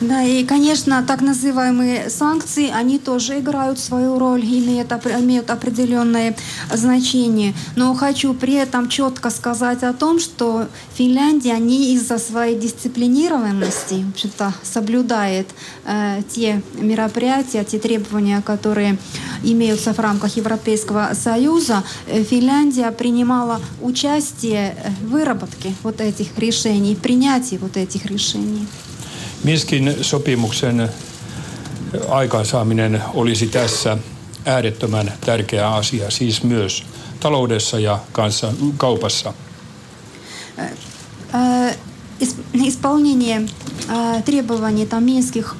[0.00, 6.34] Да, и, конечно, так называемые санкции, они тоже играют свою роль, имеют, имеют определенное
[6.72, 7.52] значение.
[7.76, 14.54] Но хочу при этом четко сказать о том, что Финляндия не из-за своей дисциплинированности вообще-то,
[14.62, 15.48] соблюдает
[15.84, 18.96] э, те мероприятия, те требования, которые
[19.42, 21.84] имеются в рамках Европейского Союза.
[22.06, 28.66] Финляндия принимала участие в выработке вот этих решений, принятии вот этих решений.
[29.43, 30.89] Minskin sopimuksen
[32.09, 33.97] aikaansaaminen olisi tässä
[34.45, 36.83] äärettömän tärkeä asia, siis myös
[37.19, 39.33] taloudessa ja kanssa kaupassa.
[42.53, 43.45] Исполнение
[44.25, 45.55] требований там, Минских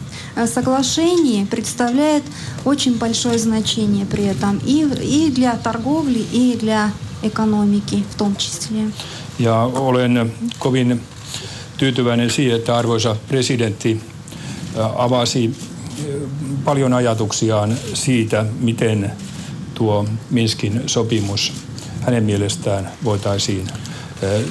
[0.46, 2.24] соглашений представляет
[2.66, 6.92] очень большое значение при этом и, и для торговли, и для
[7.24, 8.92] экономики в том числе.
[9.40, 11.02] Ja olen kovin
[11.80, 14.02] tyytyväinen siihen, että arvoisa presidentti
[14.96, 15.56] avasi
[16.64, 19.12] paljon ajatuksiaan siitä, miten
[19.74, 21.54] tuo Minskin sopimus
[22.02, 23.68] hänen mielestään voitaisiin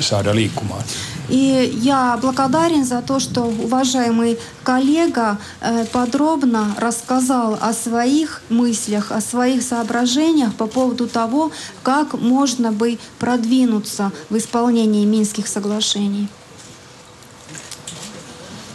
[0.00, 0.84] saada liikkumaan.
[1.28, 9.22] И я благодарен за то, что уважаемый коллега э, подробно рассказал о своих мыслях, о
[9.22, 11.50] своих соображениях по поводу того,
[11.82, 16.28] как можно бы продвинуться в исполнении Минских соглашений.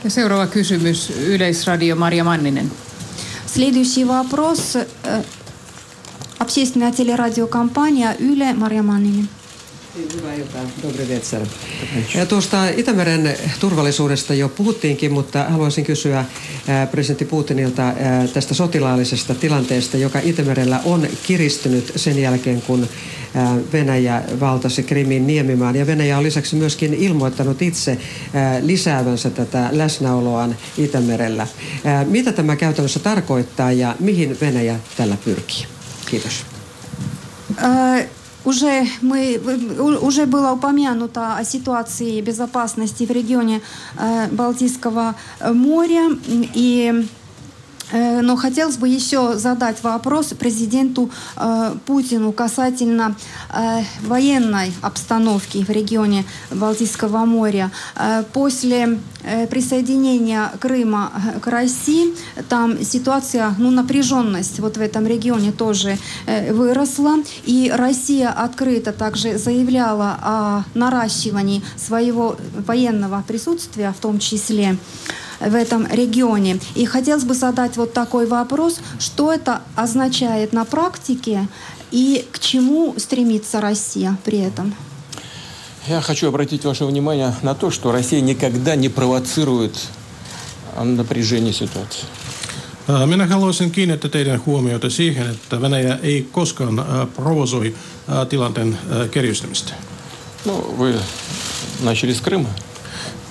[0.03, 2.71] Ja seuraava kysymys, Yleisradio Maria Manninen.
[3.45, 4.75] Следующий вопрос.
[4.75, 5.23] э,
[6.39, 9.27] Общественная телерадиокомпания Yle Мария Маннinen.
[9.96, 11.46] Hyvää iltaa, Dobre Vetsar.
[12.14, 16.24] Ja tuosta Itämeren turvallisuudesta jo puhuttiinkin, mutta haluaisin kysyä
[16.90, 17.92] presidentti Putinilta
[18.32, 22.88] tästä sotilaallisesta tilanteesta, joka Itämerellä on kiristynyt sen jälkeen, kun
[23.72, 25.76] Venäjä valtasi Krimin niemimaan.
[25.76, 27.98] Ja Venäjä on lisäksi myöskin ilmoittanut itse
[28.34, 31.46] ää, lisäävänsä tätä läsnäoloaan Itämerellä.
[32.06, 35.66] Mitä tämä käytännössä tarkoittaa ja mihin Venäjä tällä pyrkii?
[36.10, 36.44] Kiitos.
[37.58, 38.08] Э,
[38.44, 39.40] Уже, мы,
[39.78, 43.60] у- уже было упомянуто о ситуации безопасности в регионе
[43.98, 46.10] э, Балтийского э, моря.
[46.54, 47.04] И, э,
[47.92, 53.14] но хотелось бы еще задать вопрос президенту э, Путину касательно
[53.52, 57.70] э, военной обстановки в регионе Балтийского моря.
[57.96, 62.14] Э, После э, присоединения Крыма э, к России
[62.48, 67.16] там ситуация, ну, напряженность вот в этом регионе тоже э, выросла.
[67.44, 74.78] И Россия открыто также заявляла о наращивании своего военного присутствия, в том числе
[75.48, 76.58] в этом регионе.
[76.74, 81.48] И хотелось бы задать вот такой вопрос, что это означает на практике
[81.90, 84.74] и к чему стремится Россия при этом?
[85.88, 89.74] Я хочу обратить ваше внимание на то, что Россия никогда не провоцирует
[90.76, 92.04] а, напряжение ситуации.
[92.88, 97.74] Ää, Minä haluaisin kiinnittää teidän huomiota siihen, että Venäjä ei koskaan ää, provosoi
[98.08, 99.72] ää, tilanteen ää, kerjystymistä.
[100.44, 100.94] Ну, вы
[101.82, 102.48] начали с Крыма.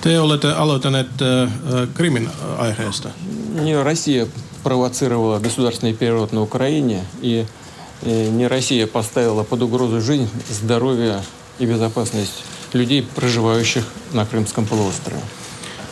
[0.03, 3.09] Te olette aloittaneet ää, ää, Krimin aiheesta.
[3.55, 4.27] Не Россия
[4.63, 7.45] провоцировала государственный переворот на Украине, и
[8.03, 11.21] э, не Россия поставила под угрозу жизнь, здоровье
[11.59, 12.43] и безопасность
[12.73, 15.21] людей, проживающих на Крымском полуострове.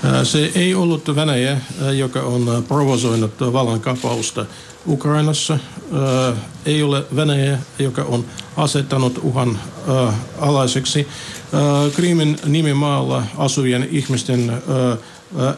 [0.04, 4.46] Ää, Se ei ollut Venäjä, ää, joka on ää, provosoinut vallankapausta
[4.88, 5.54] Ukrainassa.
[5.94, 6.34] Ää,
[6.66, 8.26] Ei ole Venäjä, joka on
[8.58, 11.08] asettanut uhan ää, alaiseksi
[11.53, 14.53] ää, Krimin nimimaalla asuvien ihmisten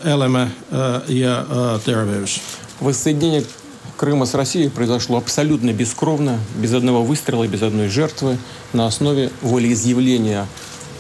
[0.05, 0.49] elämä
[1.09, 1.47] ja
[1.85, 2.41] terveys.
[2.85, 3.45] Воссоединение
[3.97, 8.39] Крыма с Россией произошло абсолютно бескровно, без одного выстрела, без одной жертвы,
[8.73, 10.47] на основе волеизъявления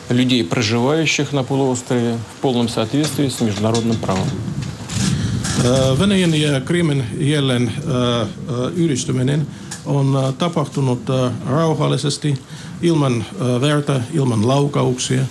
[0.08, 4.28] людей, проживающих на полуострове, в полном соответствии с международным правом.
[5.98, 7.72] Venäjän ja Krimin jälleen
[8.76, 9.46] yhdistyminen
[9.85, 12.41] on ää, tapahtunut ää, rauhallisesti,
[12.81, 15.21] ilman ää, verta, ilman laukauksia.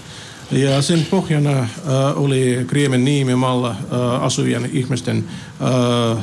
[0.50, 1.68] Ja sen pohjana ää,
[2.14, 5.24] oli Krimin niimimaalla ää, asuvien ihmisten
[5.60, 6.16] ää, ää,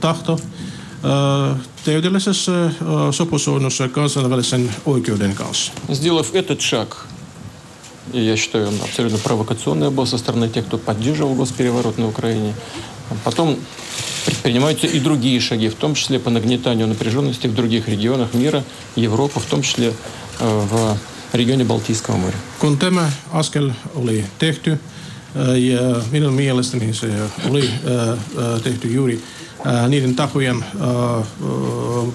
[0.00, 0.40] tahto
[1.02, 2.72] ää, täydellisessä ää,
[3.10, 5.72] sopusoinnussa kansainvälisen oikeuden kanssa.
[5.92, 6.96] Сделав этот шаг,
[8.12, 12.54] и я считаю, он абсолютно провокационный был со стороны тех, кто поддерживал госпереворот на Украине,
[13.23, 13.57] потом
[14.25, 18.63] предпринимаются и другие шаги, в том числе по нагнетанию напряженности в других регионах мира,
[18.95, 19.93] Европы, в том числе э,
[20.41, 20.97] в
[21.33, 22.35] регионе Балтийского моря.
[22.59, 24.79] Kun tämä askel oli tehty,
[25.57, 25.79] ja
[26.11, 27.07] minun mielestäni se
[27.49, 27.69] oli
[28.63, 29.23] tehty juuri
[29.87, 30.65] niiden tahojen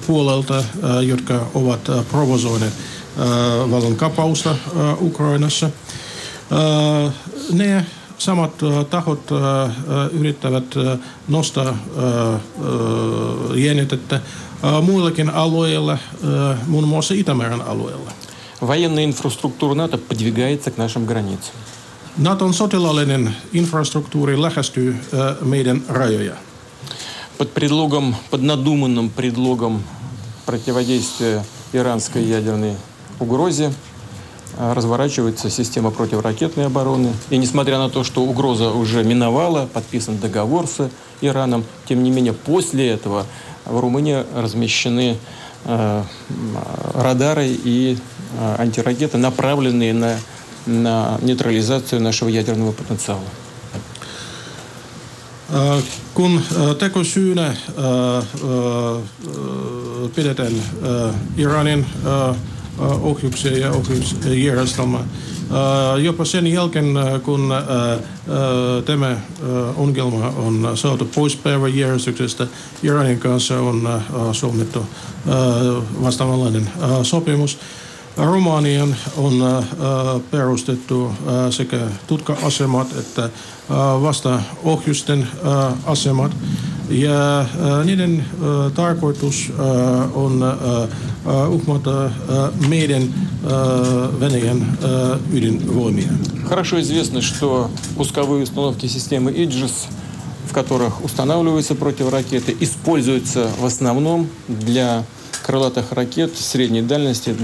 [0.06, 0.64] puolelta,
[1.06, 2.72] jotka ovat provosoineet
[3.18, 3.26] ää,
[3.70, 5.70] vallan kapausta ää, Ukrainassa.
[7.52, 7.86] Ne
[10.12, 10.64] yrittävät
[11.28, 12.40] nostaa ää, ää,
[13.54, 14.20] jännitettä
[14.62, 18.10] ää, muillakin alueilla, ää, muun muassa Itämeren alueella.
[18.60, 21.54] Военная инфраструктура НАТО подвигается к нашим границам.
[22.18, 26.36] Naton sotilaallinen infrastruktuuri lähestyy ää, meidän rajoja.
[27.38, 29.82] Под предлогом, под надуманным предлогом
[30.46, 32.76] противодействия иранской ядерной
[33.20, 33.89] угрозе а,
[34.60, 37.12] разворачивается система противоракетной обороны.
[37.30, 42.32] И несмотря на то, что угроза уже миновала, подписан договор с Ираном, тем не менее
[42.34, 43.26] после этого
[43.64, 45.16] в Румынии размещены
[45.64, 46.02] э,
[46.94, 47.96] радары и
[48.38, 50.18] э, антиракеты, направленные на,
[50.66, 53.24] на нейтрализацию нашего ядерного потенциала.
[56.14, 56.42] Kun
[56.78, 57.54] tekosyynä ää,
[58.16, 58.24] ää,
[60.14, 61.86] pidetään ää, Iranin
[62.80, 63.20] ook
[63.58, 63.86] ja ook.
[66.02, 67.54] Jopa sen jälkeen, kun
[68.84, 69.16] tämä
[69.76, 72.46] ongelma on saatu pois päiväjärjestyksestä,
[72.82, 73.88] Iranin kanssa on
[74.32, 74.86] solmittu
[76.02, 76.70] vastaavanlainen
[77.02, 77.58] sopimus.
[78.16, 79.64] Romanian on
[80.30, 81.12] perustettu
[81.50, 83.30] sekä tutka-asemat että
[84.02, 85.28] vastaohjusten
[85.84, 86.32] asemat.
[86.88, 87.46] Ja
[87.84, 88.24] niiden
[88.74, 89.52] tarkoitus
[90.14, 90.44] on
[91.48, 92.10] uhmata
[92.68, 93.02] meidän
[94.20, 94.78] Venäjän
[95.32, 96.12] ydinvoimia.
[96.44, 99.86] Хорошо известно, что пусковые установки системы Иджис,
[100.48, 105.04] в которых устанавливаются противоракеты, используются в основном для
[105.46, 107.36] крылатых ракет средней дальности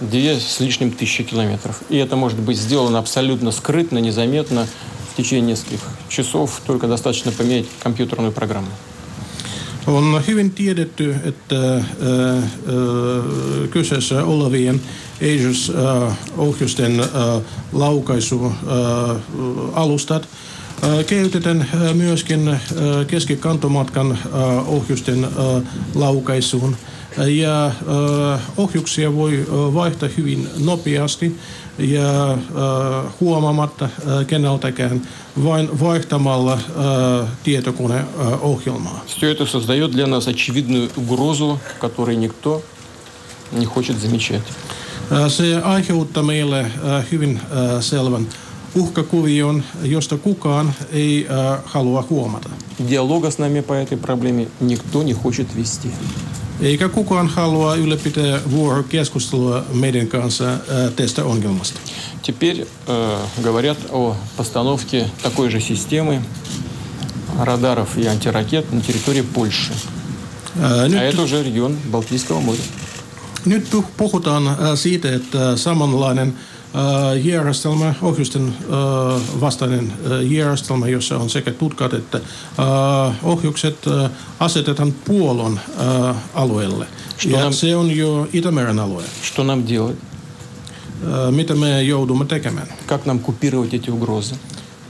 [0.00, 1.82] две с лишним тысячи километров.
[1.88, 4.66] И это может быть сделано абсолютно скрытно, незаметно
[5.12, 6.60] в течение нескольких часов.
[6.66, 8.68] Только достаточно поменять компьютерную программу.
[9.86, 11.82] On hyvin tiedetty, että äh,
[12.36, 12.42] äh,
[13.70, 14.80] kyseessä olevien
[15.22, 17.06] Aegis-ohjusten äh,
[17.72, 20.28] laukaisualustat äh,
[21.06, 22.60] käytetään äh, myöskin äh,
[23.06, 24.18] keskikantomatkan äh,
[24.68, 25.30] ohjusten äh,
[25.94, 26.76] laukaisuun.
[27.26, 31.36] Ja äh, ohjuksia voi äh, vaihtaa hyvin nopeasti
[31.78, 32.38] ja äh,
[33.20, 35.02] huomaamatta äh, keneltäkään
[35.44, 39.04] vain vaihtamalla äh, tietokoneohjelmaa.
[39.06, 42.62] Все это создает для нас очевидную угрозу, которую никто
[43.52, 44.42] не хочет замечать.
[45.10, 46.70] Äh, Se aiheuttaa meille äh,
[47.12, 48.26] hyvin äh, selvän
[48.74, 52.50] uhkakuvion, josta kukaan ei äh, halua huomata.
[52.88, 55.90] Диалога с нами по этой проблеме никто не хочет вести.
[56.60, 60.58] Eikä kukaan halua ylläpitää vuorokeskustelua meidän kanssa äh,
[60.96, 61.80] tästä ongelmasta.
[62.22, 66.20] Теперь э, говорят о постановке такой же системы
[67.40, 69.72] радаров и антиракет на территории Польши.
[70.56, 72.60] Äh, А это уже регион Балтийского моря.
[73.46, 76.34] nyt puh- puhutaan äh, siitä, että samanlainen äh,
[77.23, 84.93] järjestelmä, ohjusten äh, vastainen äh, järjestelmä, jossa on sekä tutkat että äh, ohjukset, äh, asetetaan
[85.05, 85.59] Puolon
[86.09, 86.85] äh, alueelle.
[87.17, 89.03] Что Ja нам- se on jo Itämeren alue.
[89.23, 89.97] Что нам делать?
[91.03, 92.67] Äh, Mitä me joudumme tekemään?
[92.87, 94.35] Как нам купировать эти угрозы?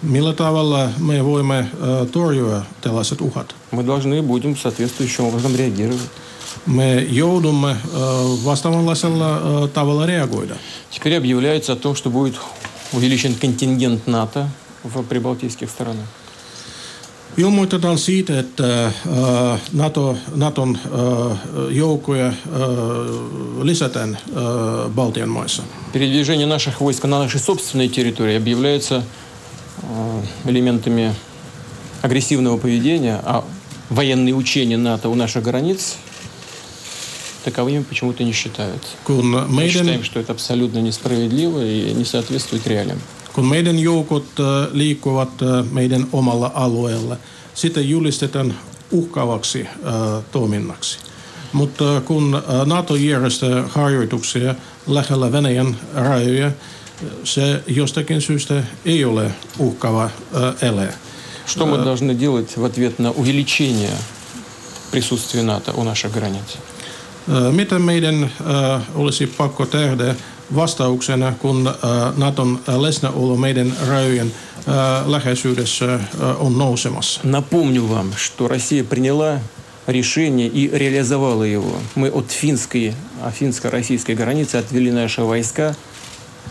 [0.04, 3.56] Millä tavalla me voimme äh, torjua tällaiset uhat?
[3.72, 6.10] Мы должны будем соответствующим образом реагировать.
[6.67, 7.79] Me joudumme äh,
[8.45, 10.57] vastaavanlaisella äh, tavalla reagoida.
[10.91, 12.35] Теперь объявляется о том, что будет
[12.93, 14.49] увеличен контингент НАТО
[14.85, 16.07] в прибалтийских странах.
[17.37, 20.79] Ilmoitetaan siitä, että äh, NATO, Naton
[21.71, 22.33] joukkoja
[23.63, 24.19] lisätään
[24.95, 25.63] Baltian maissa.
[25.93, 29.03] Передвижение наших войск на нашей собственной территории объявляется
[29.83, 31.15] э, элементами
[32.03, 33.45] агрессивного поведения, а
[33.91, 35.97] военные учения НАТО у наших границ
[37.45, 38.91] таковыми почему-то не считаются.
[39.07, 42.99] Kun Мы считаем, что это абсолютно несправедливо и не соответствует реалиям.
[43.33, 47.17] kun meidän joukot äh, liikkuvat äh, meidän omalla alueella,
[47.55, 48.55] sitä julistetaan
[48.91, 50.99] uhkaavaksi äh, toiminnaksi.
[51.53, 54.55] Mutta kun äh, NATO järjestää harjoituksia
[54.87, 56.53] lähellä Venäjän rajoja, äh,
[57.25, 60.95] se jostakin syystä ei ole uhkaava äh, ele.
[61.47, 63.97] Что мы должны делать в ответ на увеличение
[64.91, 66.59] присутствия НАТО у наших границ?
[67.31, 70.15] Ö, olisi pakko tehdä
[70.55, 71.75] vastauksena, kun
[72.17, 74.33] Naton läsnäolo meidän rajojen
[75.07, 76.01] läheisyydessä
[76.39, 77.21] on nousemassa?
[77.25, 79.41] Напомню вам, что Россия приняла
[79.87, 81.79] решение и реализовала его.
[81.95, 85.77] Мы от финской, а финско-российской границы отвели наши войска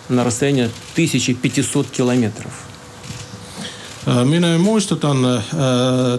[0.09, 2.53] на расстояние 1500 километров.
[4.25, 5.17] Minä muistutan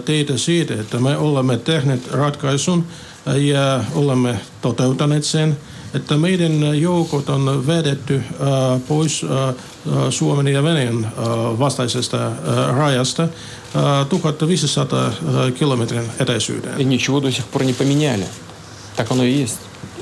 [0.05, 2.85] teitä siitä, että me olemme tehneet ratkaisun
[3.26, 5.56] ja olemme toteuttaneet sen,
[5.94, 8.44] että meidän joukot on vedetty ö,
[8.88, 11.20] pois ö, ö, Suomen ja Venäjän ö,
[11.58, 12.30] vastaisesta ö,
[12.72, 13.28] rajasta ö,
[14.08, 15.10] 1500 ö,
[15.52, 16.80] kilometrin etäisyyteen.
[16.80, 18.24] И ничего до сих пор не поменяли.
[18.96, 19.58] Так оно и есть.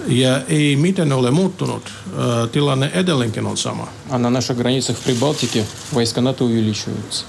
[0.06, 1.82] Ja ei miten ole muuttunut.
[2.18, 3.88] Ö, Tilanne edelleenkin on sama.
[4.10, 5.64] А на наших границах в Прибалтике
[5.94, 7.24] войска НАТО увеличиваются.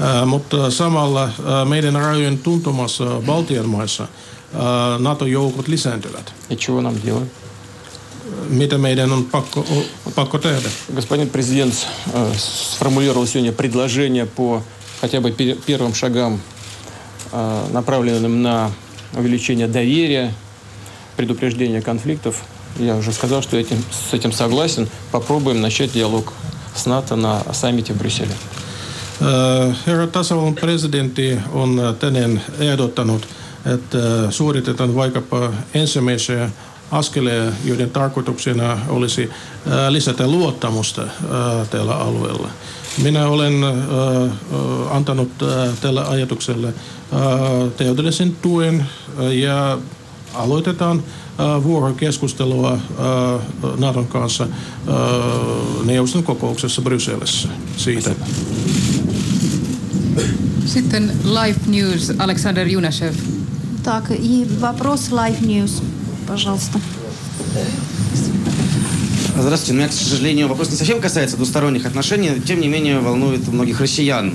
[0.00, 4.08] Ö, Mutta samalla ö, meidän rajojen tuntumassa Baltian maissa
[4.53, 4.57] ö,
[4.99, 6.33] NATO-joukot lisääntyvät.
[6.49, 7.29] И чего нам делать?
[8.49, 9.65] Mitä meidän on pakko,
[10.15, 10.69] pakko tehdä?
[10.95, 11.73] Господин президент
[12.13, 14.61] э, сформулировал сегодня предложение по
[15.01, 16.39] хотя бы пе- первым шагам,
[17.31, 18.71] э, направленным на
[19.17, 20.33] увеличение доверия,
[21.17, 22.43] предупреждение конфликтов.
[22.79, 24.87] Я уже сказал, что этим, с этим согласен.
[25.11, 26.33] Попробуем начать диалог
[26.75, 28.35] с НАТО на саммите в Брюсселе.
[29.85, 33.27] Herra tasavallan presidentti on tänään ehdottanut,
[33.73, 36.49] että ö, suoritetaan vaikkapa ensimmäisiä
[36.91, 39.29] askeleja, joiden tarkoituksena olisi
[39.67, 41.07] ö, lisätä luottamusta ö,
[41.69, 42.49] tällä alueella.
[43.03, 43.53] Minä olen
[44.91, 46.73] antanut ö, tälle ajatukselle ö,
[47.77, 48.85] täydellisen tuen
[49.31, 49.77] ja
[50.33, 51.03] aloitetaan
[51.63, 52.77] vuorokeskustelua
[53.77, 54.47] Naton kanssa
[55.85, 58.11] neuvoston kokouksessa Brysselissä siitä.
[60.65, 63.13] Sitten Live News, Alexander Junashev.
[63.85, 65.83] Так, и вопрос Live News,
[66.27, 66.79] пожалуйста.
[69.37, 69.73] Здравствуйте.
[69.73, 73.79] У меня, к сожалению, вопрос не совсем касается двусторонних отношений, тем не менее волнует многих
[73.79, 74.33] россиян.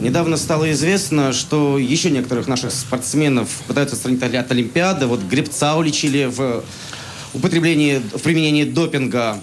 [0.00, 5.04] Недавно стало известно, что еще некоторых наших спортсменов пытаются отстранить от Олимпиады.
[5.04, 6.64] Вот Гребца уличили в
[7.34, 9.36] употреблении, в применении допинга.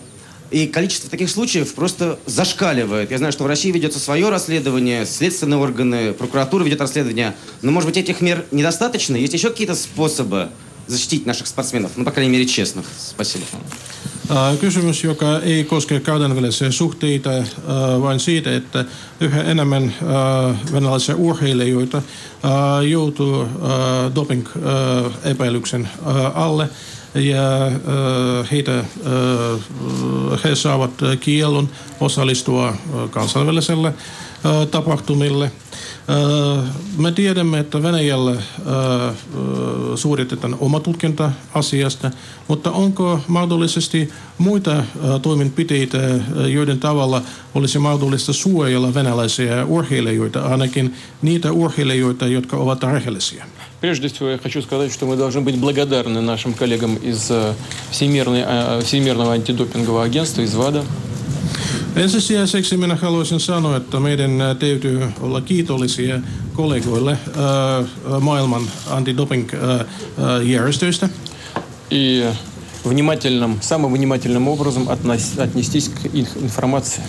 [0.53, 3.09] И количество таких случаев просто зашкаливает.
[3.09, 7.33] Я знаю, что в России ведется свое расследование, следственные органы, прокуратура ведет расследование.
[7.63, 9.15] Но, может быть, этих мер недостаточно?
[9.15, 10.49] Есть еще какие-то способы
[10.85, 11.93] защитить наших спортсменов?
[11.95, 12.85] Ну, по крайней мере, честных.
[12.99, 13.45] Спасибо.
[14.61, 17.29] Kysymys, joka ei koske kansainvälisiä suhteita,
[18.01, 18.85] vaan siitä, että
[19.19, 19.93] yhä enemmän
[20.71, 22.01] venäläisiä urheilijoita
[22.89, 23.45] joutuu
[24.15, 25.87] doping-epäilyksen
[26.33, 26.69] alle
[27.15, 27.71] ja
[28.51, 28.85] heitä,
[30.43, 32.73] he saavat kiellon osallistua
[33.11, 33.93] kansainväliselle
[34.71, 35.51] tapahtumille–
[36.97, 38.41] me tiedämme, että Venäjällä
[39.95, 42.11] suoritetaan oma tutkinta asiasta,
[42.47, 44.83] mutta onko mahdollisesti muita
[45.21, 45.97] toimenpiteitä,
[46.47, 47.21] joiden tavalla
[47.55, 53.45] olisi mahdollista suojella venäläisiä urheilijoita, ainakin niitä urheilijoita, jotka ovat rehellisiä?
[53.83, 57.29] Прежде всего, я хочу сказать, что мы должны быть благодарны нашим коллегам из
[57.91, 60.85] Всемирного антидопингового агентства, из ВАДА,
[61.95, 66.19] Ensisijaiseksi minä haluaisin sanoa, että meidän täytyy olla kiitollisia
[66.53, 67.17] kollegoille
[68.19, 71.09] maailman antidoping-järjestöistä.
[71.91, 72.23] И
[72.85, 74.89] внимательным, самым внимательным образом
[75.37, 77.03] отнестись к их информации.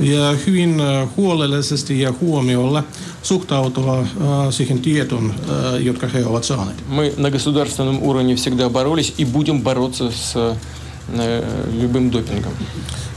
[0.00, 0.82] Ja hyvin
[1.16, 2.84] huolellisesti ja huomiolla
[3.22, 4.06] suhtautua
[4.50, 5.34] siihen tietoon,
[5.78, 6.76] jotka he ovat saaneet.
[6.88, 10.56] Мы на государственном уровне всегда боролись и будем бороться с
[11.80, 12.52] любым допингом.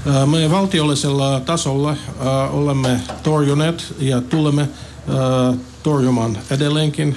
[0.05, 1.95] Me valtiollisella tasolla
[2.51, 4.67] olemme torjuneet ja tulemme
[5.83, 7.15] torjumaan edelleenkin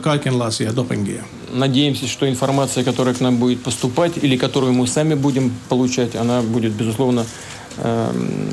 [0.00, 1.24] kaikenlaisia dopingia.
[1.52, 6.42] Надеемся, что информация, которая к нам будет поступать или которую мы сами будем получать, она
[6.42, 7.24] будет, безусловно,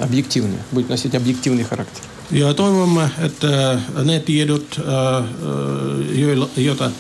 [0.02, 2.04] объективной, будет носить объективный характер.
[2.32, 4.82] Ja toivomme, että ne tiedot,
[6.58, 6.92] joita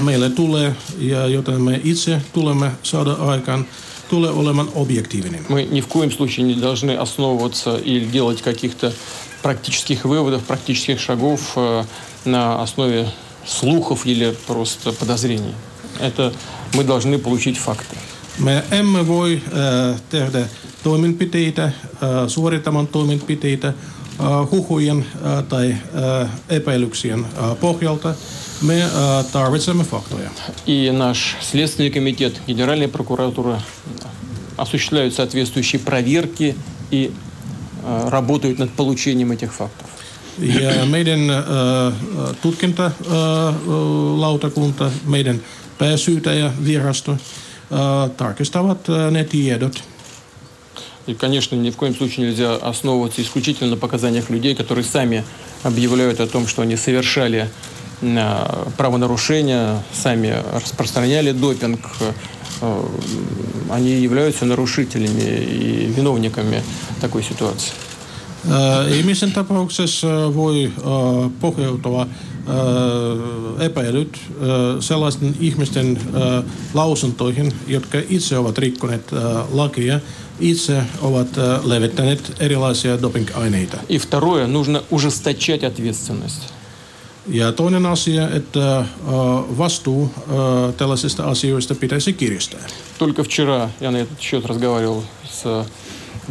[0.00, 3.66] meille tulee ja joita me itse tulemme saada aikaan,
[4.08, 5.44] tulee olemaan объективным.
[5.48, 8.92] Мы ни в коем случае не должны основываться или делать каких-то
[9.42, 11.84] практических выводов, практических шагов э,
[12.24, 13.08] на основе
[13.44, 15.54] слухов или просто подозрений.
[16.00, 16.32] Это
[16.74, 17.96] мы должны получить факты.
[18.38, 20.48] Me emme voi äh, tehdä
[20.82, 21.72] toimenpiteitä, äh,
[22.26, 23.74] suorittamaan toimenpiteitä äh,
[24.52, 25.76] huhujen äh, tai äh,
[26.48, 28.14] epäilyksien äh, pohjalta.
[28.62, 30.16] Э, tarvitsemme факты.
[30.66, 33.60] И наш Следственный комитет, Генеральная прокуратура
[34.56, 36.56] осуществляют соответствующие проверки
[36.90, 37.12] и
[37.82, 39.86] э, работают над получением этих фактов.
[40.38, 41.36] Ja meidän äh,
[42.42, 45.40] tutkintalautakunta, äh, meidän
[45.78, 47.18] pääsyytäjävirasto äh,
[48.16, 49.82] tarkistavat äh, ne tiedot.
[51.06, 55.24] И, конечно, ни в коем случае нельзя основываться исключительно на показаниях людей, которые сами
[55.62, 57.48] объявляют о том, что они совершали
[58.02, 62.82] Э, правонарушения, сами распространяли допинг, э,
[63.70, 66.62] они являются нарушителями и виновниками
[67.00, 67.72] такой ситуации.
[69.04, 70.72] Missään tapauksessa voi
[71.40, 72.06] pohjautua
[73.58, 74.18] epäilyt
[74.80, 75.98] sellaisten ihmisten
[76.74, 79.10] lausuntoihin, jotka itse ovat rikkoneet
[79.52, 80.00] lakia,
[80.40, 81.28] itse ovat
[81.64, 83.76] levittäneet erilaisia doping-aineita.
[83.88, 86.42] И второе, нужно ужесточать ответственность.
[87.28, 88.84] Ja toinen asia, että
[89.58, 90.10] vastuu
[90.76, 92.60] tällaisista asioista pitäisi kiristää.
[92.98, 95.66] Только вчера я на этот счет разговаривал с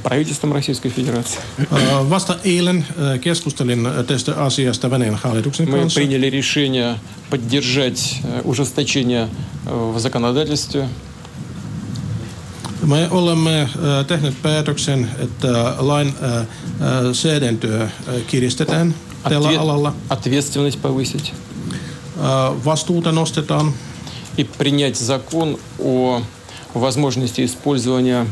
[0.04, 1.40] правительством Российской Федерации.
[2.10, 2.86] Vasta eilen
[3.22, 6.00] keskustelin tästä asiasta Venäjän hallituksen kanssa.
[6.00, 6.96] Мы приняли решение
[7.30, 9.28] поддержать ужесточение
[9.66, 10.90] в законодательстве.
[12.86, 13.70] Me olemme
[14.08, 16.14] tehneet päätöksen, että lain
[17.14, 17.90] säädäntöä
[18.28, 18.96] kiristetään
[19.30, 19.94] tällä alalla.
[20.10, 21.34] Ответственность повысить.
[22.66, 23.74] Vastuuta nostetaan.
[24.38, 26.22] И принять закон о
[26.74, 28.26] возможности использования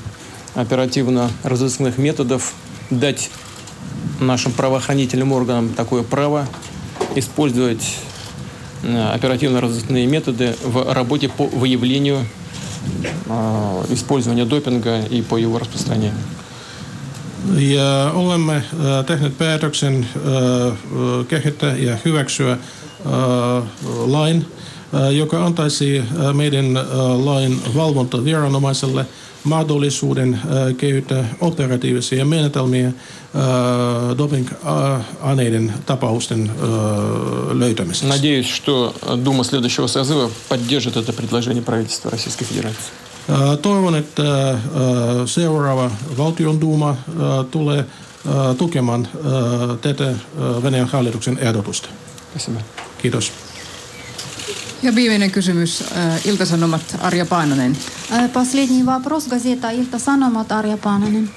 [0.56, 2.54] оперативно-розыскных методов,
[2.90, 3.30] дать
[4.20, 6.48] нашим правоохранительным органам такое право
[7.16, 7.84] использовать
[9.14, 12.47] оперативно-розыскные методы в работе по выявлению э,
[13.91, 16.13] использования допинга и по его распространению.
[17.57, 18.63] Ja olemme
[19.07, 20.09] tehneet päätöksen
[21.29, 22.59] kehittää ja hyväksyä
[24.07, 24.47] lain,
[25.17, 26.75] joka antaisi meidän
[27.25, 29.07] lain valvontaviranomaiselle
[29.47, 30.41] mahdollisuuden
[30.77, 32.93] käyttää operatiivisia menetelmiä
[34.19, 36.51] doping-aineiden tapausten
[37.53, 38.09] löytämiseksi.
[38.09, 42.93] Надеюсь, что Дума следующего созыва поддержит это предложение правительства Российской Федерации.
[43.63, 44.59] Toivon, että
[45.27, 46.97] seuraava valtion duuma
[47.51, 47.85] tulee
[48.59, 49.09] tukemaan
[49.81, 50.15] tätä
[50.63, 51.89] Venäjän hallituksen ehdotusta.
[52.31, 52.61] Спасибо.
[52.99, 53.33] Kiitos.
[54.83, 55.85] Ja viimeinen kysymys,
[56.25, 57.77] Ilta-Sanomat, Arja Paananen.
[58.33, 61.31] Последний вопрос, газета Ilta Sanomat, Arja Paananen.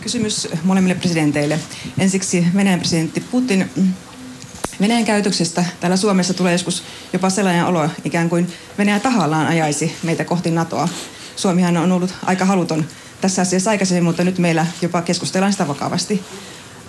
[0.00, 1.60] Kysymys molemmille presidenteille.
[1.98, 3.70] Ensiksi Venäjän presidentti Putin.
[4.80, 6.82] Venäjän käytöksestä täällä Suomessa tulee joskus
[7.12, 10.88] jopa sellainen olo, ikään kuin Venäjä tahallaan ajaisi meitä kohti NATOa.
[11.36, 12.84] Suomihan on ollut aika haluton
[13.20, 16.24] tässä asiassa aikaisemmin, mutta nyt meillä jopa keskustellaan sitä vakavasti.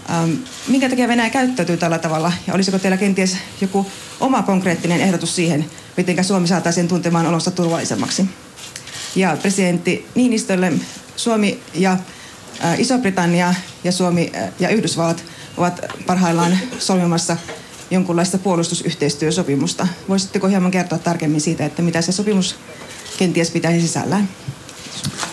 [0.10, 0.32] Ähm,
[0.68, 3.86] minkä takia Venäjä käyttäytyy tällä tavalla ja olisiko teillä kenties joku
[4.20, 5.66] oma konkreettinen ehdotus siihen,
[5.98, 8.26] miten Suomi saataisiin tuntemaan olonsa turvallisemmaksi?
[9.16, 10.74] Ja presidentti Niinistölle
[11.16, 11.92] Suomi ja
[12.64, 13.54] äh, Iso-Britannia
[13.84, 15.24] ja Suomi äh, ja Yhdysvallat
[15.58, 17.38] ovat parhaillaan solmimassa
[17.92, 19.88] jonkunlaista puolustusyhteistyösopimusta.
[20.10, 22.56] Voisitteko hieman kertoa tarkemmin siitä, että mitä se sopimus
[23.18, 24.30] kenties pitäisi sisällään?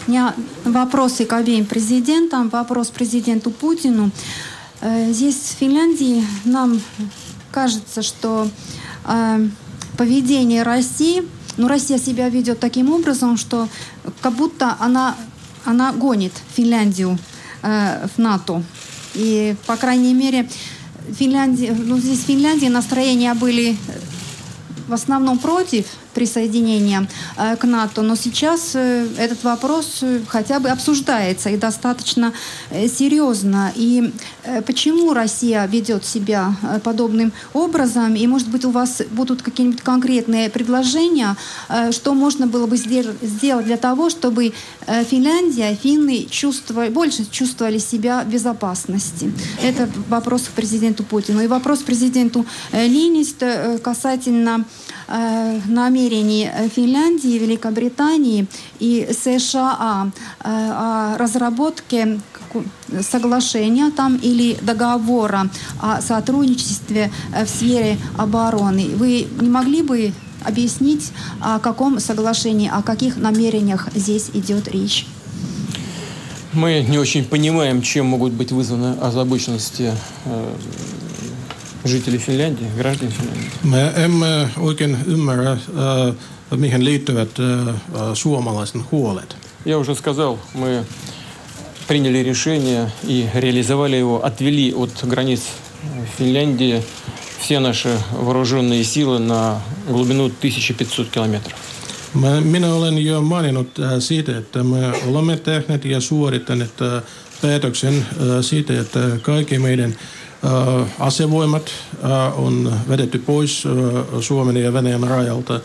[0.07, 2.49] меня вопросы к обеим президентам.
[2.49, 4.11] Вопрос президенту Путину.
[4.82, 6.80] Э, здесь в Финляндии нам
[7.52, 8.50] кажется, что
[9.06, 9.48] э,
[9.98, 11.24] поведение России,
[11.58, 13.68] ну, Россия себя ведет таким образом, что
[14.22, 15.16] как будто она,
[15.66, 17.18] она гонит Финляндию
[17.62, 18.64] э, в НАТО.
[19.16, 20.50] И, по крайней мере,
[21.18, 23.76] Финляндия, ну, здесь в Финляндии настроения были
[24.88, 27.08] в основном против присоединения
[27.38, 32.34] э, к НАТО, но сейчас э, этот вопрос э, хотя бы обсуждается и достаточно
[32.72, 33.72] серьезно.
[33.76, 34.14] И
[34.66, 38.16] почему Россия ведет себя подобным образом?
[38.16, 41.36] И, может быть, у вас будут какие-нибудь конкретные предложения,
[41.92, 44.54] что можно было бы сделать для того, чтобы
[44.88, 49.32] Финляндия, финны чувствовали, больше чувствовали себя в безопасности?
[49.64, 51.42] Это вопрос к президенту Путину.
[51.42, 53.44] И вопрос президенту Линист
[53.82, 54.66] касательно
[55.10, 58.46] намерений намерений э, Финляндии, Великобритании
[58.80, 62.20] и США э, о разработке
[63.02, 65.50] соглашения там или договора
[65.82, 68.90] о сотрудничестве э, в сфере обороны.
[68.96, 70.14] Вы не могли бы
[70.46, 75.06] объяснить, о каком соглашении, о каких намерениях здесь идет речь?
[76.54, 79.92] Мы не очень понимаем, чем могут быть вызваны озабоченности
[81.86, 83.52] жители Финляндии, граждане Финляндии?
[83.64, 85.58] Me emme oikein ymmärrä,
[86.56, 87.30] mihin liittyvät
[88.14, 89.36] suomalaisten huolet.
[89.66, 90.86] Я уже сказал, мы
[91.88, 95.42] приняли решение и реализовали его, отвели от границ
[96.18, 96.84] Финляндии
[97.40, 101.60] все наши вооруженные силы на глубину 1500 километров.
[102.44, 106.74] Minä olen jo maininnut siitä, että me olemme tehneet ja suorittaneet
[107.42, 108.06] päätöksen
[108.42, 109.96] siitä, että kaikki meidän
[111.00, 111.72] asevoimat
[112.36, 113.64] on vedetty pois
[114.22, 115.60] Suomen ja Venäjän rajalta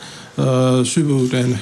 [0.85, 1.59] syvyyteen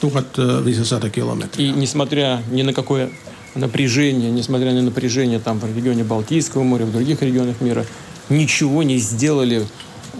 [0.00, 1.66] 1500 kilometriä.
[1.66, 3.10] И несмотря ни на какое
[3.54, 7.86] напряжение, несмотря на напряжение там в регионе Балтийского моря, в других регионах мира,
[8.28, 9.66] ничего не сделали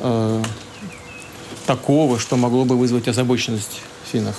[0.03, 0.43] э,
[1.67, 3.81] такого, что могло бы вызвать озабоченность
[4.13, 4.37] финнов.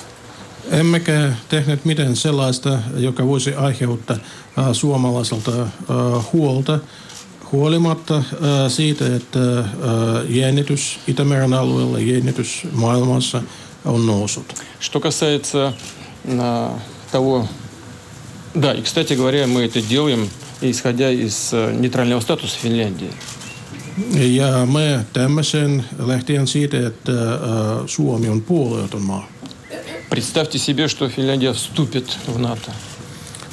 [0.71, 4.17] Emmekä tehneet mitään sellaista, joka voisi aiheuttaa
[4.73, 5.51] suomalaiselta
[6.33, 6.79] huolta
[7.51, 8.23] huolimatta
[8.67, 9.63] siitä, että
[10.29, 13.41] jännitys Itämeren alueella, jännitys maailmassa
[13.85, 14.53] on noussut.
[14.79, 15.73] Что касается
[17.11, 17.47] того,
[18.55, 20.29] да, и, кстати говоря, мы это делаем,
[20.61, 23.09] исходя из нейтрального статуса Финляндии.
[24.13, 27.11] Ja me teemme sen lähtien siitä, että
[27.85, 29.27] Suomi on puolueeton maa.
[30.09, 32.71] Представьте себе, что Финляндия вступит в НАТО.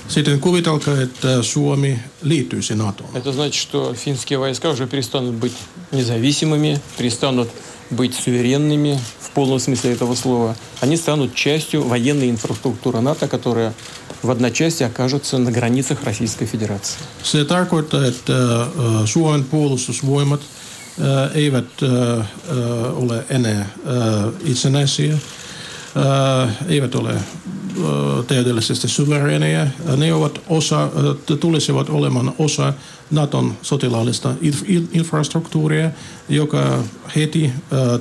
[0.09, 3.09] Sitten kuvitelkaa, että Suomi liittyisi NATOon.
[3.15, 5.55] Это значит, что финские войска уже перестанут быть
[5.93, 7.49] независимыми, перестанут
[7.91, 10.57] быть суверенными в полном смысле этого слова.
[10.81, 13.73] Они станут частью военной инфраструктуры НАТО, которая
[14.23, 16.99] в одночасье окажется на границах Российской Федерации.
[17.23, 18.67] Se tarkoittaa, että
[19.05, 20.41] Suomen puolustusvoimat
[21.35, 21.83] eivät
[22.95, 23.67] ole enää
[24.45, 25.19] itsenäisiä,
[26.69, 27.15] eivät ole
[28.28, 29.68] täydellisesti suvereneja.
[29.98, 30.90] Ne ovat osa,
[31.40, 32.74] tulisivat olemaan osa
[33.12, 34.34] Naton sotilaallista
[34.92, 35.92] infrastruktuuria,
[36.30, 36.80] joka
[37.16, 37.52] heti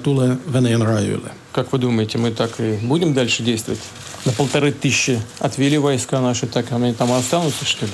[0.03, 1.31] tulee Venäjän rajoille.
[1.53, 3.81] Как вы думаете, мы так и будем дальше действовать?
[4.25, 7.93] На полторы тысячи отвели войска наши, так они там останутся, что ли?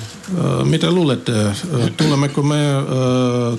[0.63, 1.31] Mitä luulette,
[1.97, 2.55] tulemmeko me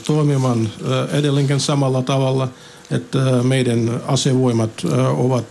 [0.07, 0.69] toimimaan
[1.13, 2.49] edelleenkin samalla tavalla
[2.92, 4.72] että meidän asevoimat
[5.18, 5.46] ovat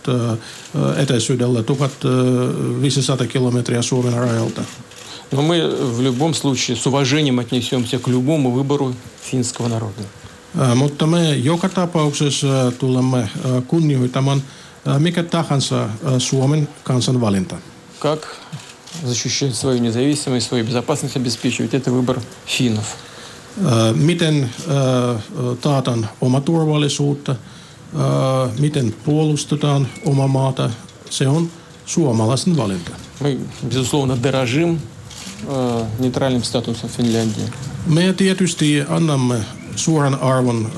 [0.97, 4.61] etäisyydellä 1500 kilometriä Suomen rajalta.
[5.31, 5.61] Но мы
[5.97, 8.93] в любом случае с уважением отнесемся к любому выбору
[9.31, 10.03] финского народа.
[10.75, 13.29] Mutta me joka tapauksessa tulemme
[13.67, 14.43] kunnioitamaan
[14.99, 17.55] mikä tahansa Suomen kansan valinta.
[17.99, 18.27] Как
[19.05, 22.85] защищать свою независимость, свою безопасность обеспечивать, это выбор финнов.
[23.94, 24.50] Miten
[25.60, 27.36] taataan oma turvallisuutta,
[28.58, 30.70] miten puolustetaan oma maata,
[31.10, 31.50] se on
[31.86, 32.90] suomalaisen valinta.
[33.20, 34.78] Мы, безусловно, дорожим
[35.98, 37.44] нейтральным статусом Финляндии.
[37.86, 39.34] Me tietysti annamme
[39.76, 40.72] suuren arvon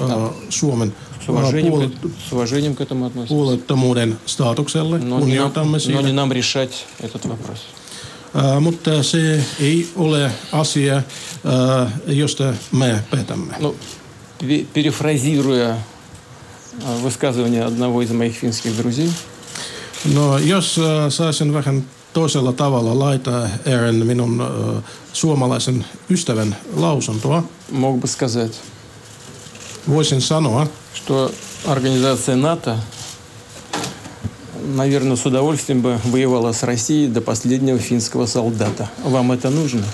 [0.49, 3.35] Suomen с уважением, puolet, к, с уважением к этому относимся.
[3.35, 5.95] Puolettomuuden statukselle но kunnioitamme sitä.
[5.95, 7.59] Но не нам решать этот вопрос.
[8.35, 13.55] Uh, mutta se ei ole asia, uh, josta me päätämme.
[13.59, 13.77] Ну,
[14.73, 15.79] перефразируя
[17.03, 19.11] высказывание одного из моих финских друзей.
[20.15, 24.83] No, jos uh, saisin vähän toisella tavalla laita Aaron minun uh,
[25.13, 27.43] suomalaisen ystävän lausuntoa.
[27.71, 28.53] Мог бы сказать.
[29.89, 31.33] Voisin sanoa, что
[31.67, 32.79] организация НАТО,
[34.76, 38.90] наверное, с удовольствием бы воевала с Россией до последнего финского солдата.
[39.04, 39.86] Вам это нужно?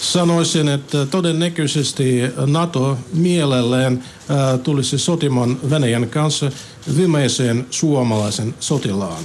[0.00, 3.92] Sanoisin, että todennäköisesti NATO mielellään
[4.30, 6.50] äh, tulisi sotimaan Venäjän kanssa
[6.96, 9.24] viimeiseen suomalaisen sotilaan.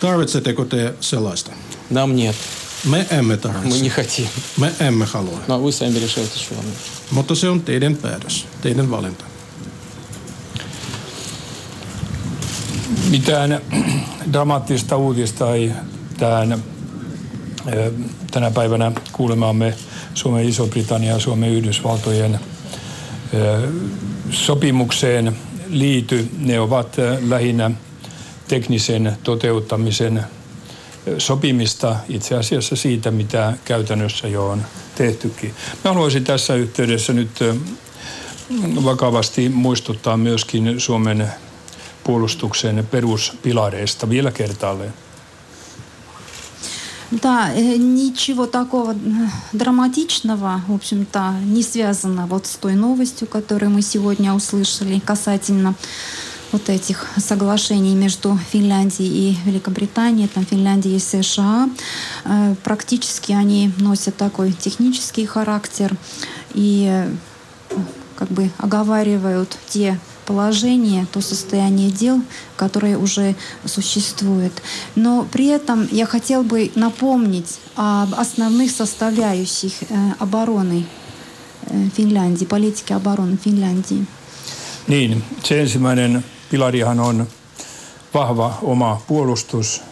[0.00, 1.50] Tarvitsetteko te sellaista?
[1.90, 2.36] Нам нет.
[2.84, 3.68] Me emme tarvitse.
[3.68, 4.26] Мы не хотим.
[4.56, 5.38] Me emme halua.
[5.48, 6.64] Но вы сами решаете, что вам
[7.10, 9.31] Mutta se on teidän päätös, teidän valinta.
[13.12, 13.60] Mitään
[14.32, 15.72] dramaattista uutista ei
[16.16, 16.62] tähän,
[18.30, 19.74] tänä päivänä kuulemaamme
[20.14, 22.40] Suomen Iso-Britannia ja Suomen Yhdysvaltojen
[24.30, 25.36] sopimukseen
[25.68, 26.28] liity.
[26.38, 26.96] Ne ovat
[27.28, 27.70] lähinnä
[28.48, 30.24] teknisen toteuttamisen
[31.18, 34.62] sopimista itse asiassa siitä, mitä käytännössä jo on
[34.94, 35.54] tehtykin.
[35.84, 37.40] Mä haluaisin tässä yhteydessä nyt
[38.84, 41.28] vakavasti muistuttaa myöskin Suomen
[42.04, 44.92] puolustuksen peruspilareista vielä kertaalleen.
[47.22, 47.48] Да,
[47.78, 48.94] ничего такого
[49.52, 55.74] драматичного, в общем-то, не связано вот с той новостью, которую мы сегодня услышали касательно
[56.52, 61.68] вот этих соглашений между Финляндией и Великобританией, там Финляндией и США.
[62.64, 65.94] Практически они носят такой технический характер
[66.54, 67.06] и
[68.16, 72.20] как бы оговаривают те положение, то состояние дел,
[72.56, 73.34] которое уже
[73.66, 74.62] существует.
[74.96, 79.72] Но при этом я хотел бы напомнить об основных составляющих
[80.18, 80.84] обороны
[81.96, 84.06] Finlandii, politiikka обороны Finlandii.
[84.88, 87.26] Niin, se ensimmäinen pilarihan on
[88.14, 89.82] vahva oma puolustus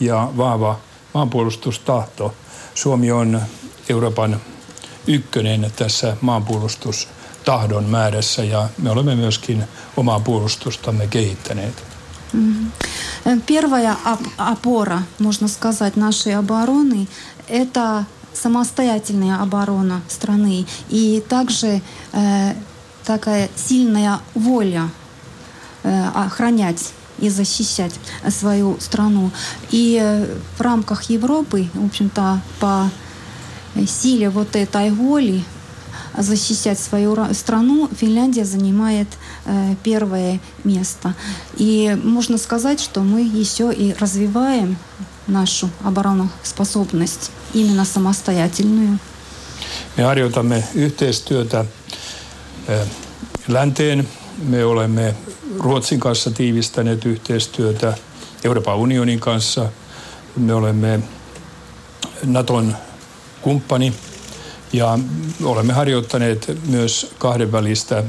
[0.00, 0.80] ja vahva
[1.14, 2.34] maanpuolustustahto.
[2.74, 3.42] Suomi on
[3.88, 4.40] Euroopan
[5.06, 7.08] ykkönen tässä maanpuolustus
[7.46, 9.64] tahdon määrässä ja me olemme myöskin
[9.96, 11.84] omaa puolustustamme kehittäneet.
[13.46, 13.96] Первая
[14.38, 17.06] опора, можно сказать, нашей обороны–
[17.48, 21.80] это самостоятельная оборона страны и также
[22.12, 22.54] э,
[23.04, 24.88] такая сильная воля
[25.84, 27.94] э, охранять и защищать
[28.28, 29.30] свою страну.
[29.70, 32.90] И в рамках Европы, в общем-то, по
[33.86, 35.44] силе вот этой воли
[36.16, 39.08] защищать свою страну, Финляндия занимает
[39.44, 41.14] э, первое место.
[41.56, 44.76] И можно сказать, что мы еще и развиваем
[45.26, 48.98] нашу обороноспособность, именно самостоятельную.
[49.96, 51.64] Me harjoitamme yhteistyötä
[53.48, 54.08] länteen.
[54.42, 55.14] Me olemme
[55.58, 57.96] Ruotsin kanssa tiivistäneet yhteistyötä
[58.44, 59.70] Euroopan unionin kanssa.
[60.36, 61.00] Me olemme
[62.24, 62.76] Naton
[63.42, 63.92] kumppani
[64.76, 64.98] ja
[65.42, 68.04] olemme harjoittaneet myös kahdenvälistä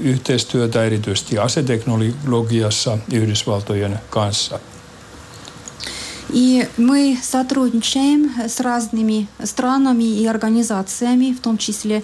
[0.00, 4.60] yhteistyötä erityisesti aseteknologiassa Yhdysvaltojen kanssa.
[6.30, 12.02] И мы сотрудничаем с разными странами и организациями, в том числе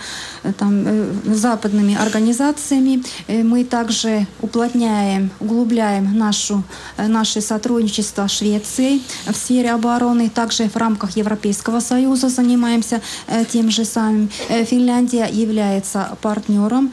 [0.58, 0.86] там,
[1.34, 3.02] западными организациями.
[3.28, 6.62] Мы также уплотняем, углубляем нашу,
[6.96, 10.30] наше сотрудничество с Швецией в сфере обороны.
[10.30, 13.02] Также в рамках Европейского Союза занимаемся
[13.50, 14.30] тем же самым.
[14.48, 16.92] Финляндия является партнером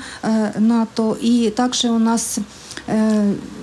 [0.57, 1.17] НАТО.
[1.21, 2.39] И также у нас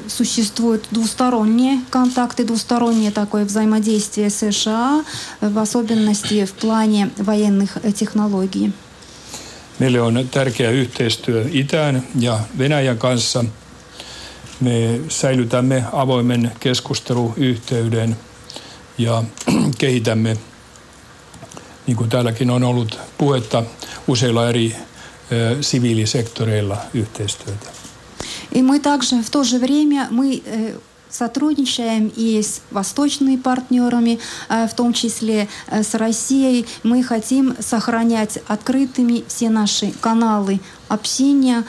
[0.08, 5.04] существуют двусторонние контакты, двустороннее такое взаимодействие США,
[5.42, 8.72] в особенности в плане военных технологий.
[9.80, 13.46] Meille on tärkeä yhteistyö Itään ja Venäjän kanssa.
[14.60, 18.18] Me säilytämme avoimen keskusteluyhteyden
[18.98, 19.24] ja
[19.78, 20.38] kehitämme,
[21.88, 23.64] niin kuin täälläkin on ollut puhetta,
[24.08, 24.76] useilla eri
[25.62, 27.77] siviilisektoreilla yhteistyötä.
[28.51, 30.75] И мы также в то же время мы э,
[31.11, 34.19] сотрудничаем и с восточными партнерами,
[34.49, 36.67] э, в том числе э, с Россией.
[36.83, 41.65] Мы хотим сохранять открытыми все наши каналы общения,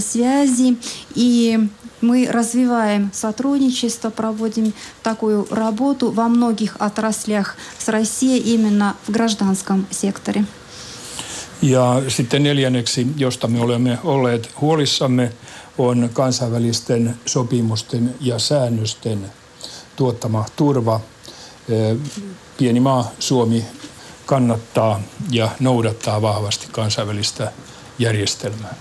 [0.00, 0.76] связи.
[1.14, 1.68] И
[2.00, 4.72] мы развиваем сотрудничество, проводим
[5.02, 10.44] такую работу во многих отраслях с Россией именно в гражданском секторе.
[11.62, 15.32] Ja sitten neljänneksi, josta me olemme olleet huolissamme,
[15.78, 19.32] on kansainvälisten sopimusten ja säännösten
[19.96, 21.00] tuottama turva.
[22.58, 23.64] Pieni maa Suomi
[24.26, 25.00] kannattaa
[25.30, 27.52] ja noudattaa vahvasti kansainvälistä
[27.98, 28.74] järjestelmää.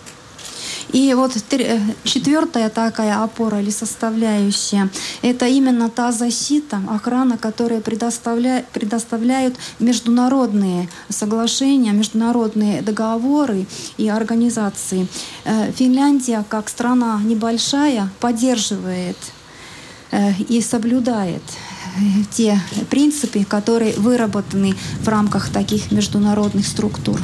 [0.94, 4.90] И вот э, четвертая такая опора или составляющая–
[5.24, 13.66] это именно та защита, охрана, которую предоставля, предоставляют международные соглашения, международные договоры
[13.98, 15.08] и организации.
[15.46, 19.18] Э, Финляндия, как страна небольшая, поддерживает
[20.12, 21.42] э, и соблюдает
[22.32, 27.20] те принципы, которые выработаны в рамках таких международных структур.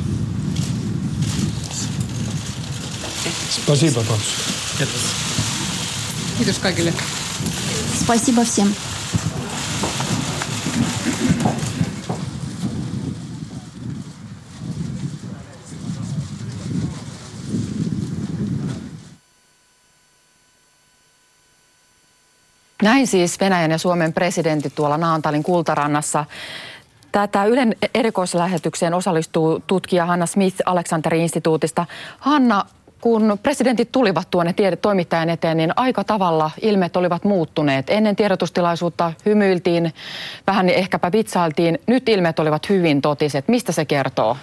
[3.68, 4.24] Спасибо, Павс.
[6.38, 6.94] Kiitos kaikille.
[8.02, 8.68] Спасибо всем.
[22.82, 26.24] Näin siis Venäjän ja Suomen presidentti tuolla Naantalin kultarannassa.
[27.12, 31.86] Tätä Ylen erikoislähetykseen osallistuu tutkija Hanna Smith Aleksanterin instituutista.
[32.18, 32.64] Hanna,
[33.01, 37.89] kun presidentit tulivat tuonne toimittajan eteen, niin aika tavalla ilmeet olivat muuttuneet.
[37.89, 39.93] Ennen tiedotustilaisuutta hymyiltiin,
[40.47, 41.79] vähän ehkäpä vitsailtiin.
[41.87, 43.47] Nyt ilmeet olivat hyvin totiset.
[43.47, 44.37] Mistä se kertoo?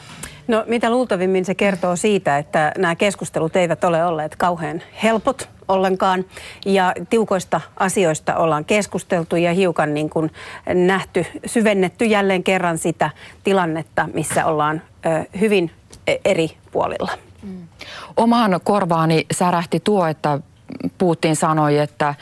[0.49, 6.25] No mitä luultavimmin se kertoo siitä, että nämä keskustelut eivät ole olleet kauhean helpot ollenkaan.
[6.67, 10.31] Ja tiukoista asioista ollaan keskusteltu ja hiukan niin kuin
[10.75, 13.11] nähty, syvennetty jälleen kerran sitä
[13.45, 14.83] tilannetta, missä ollaan
[15.41, 15.71] hyvin
[16.07, 17.26] e, eri puolilla.
[17.47, 17.69] Mm.
[18.17, 20.39] Omaan korvaani särähti tuo, että
[20.99, 22.15] Putin sanoi, että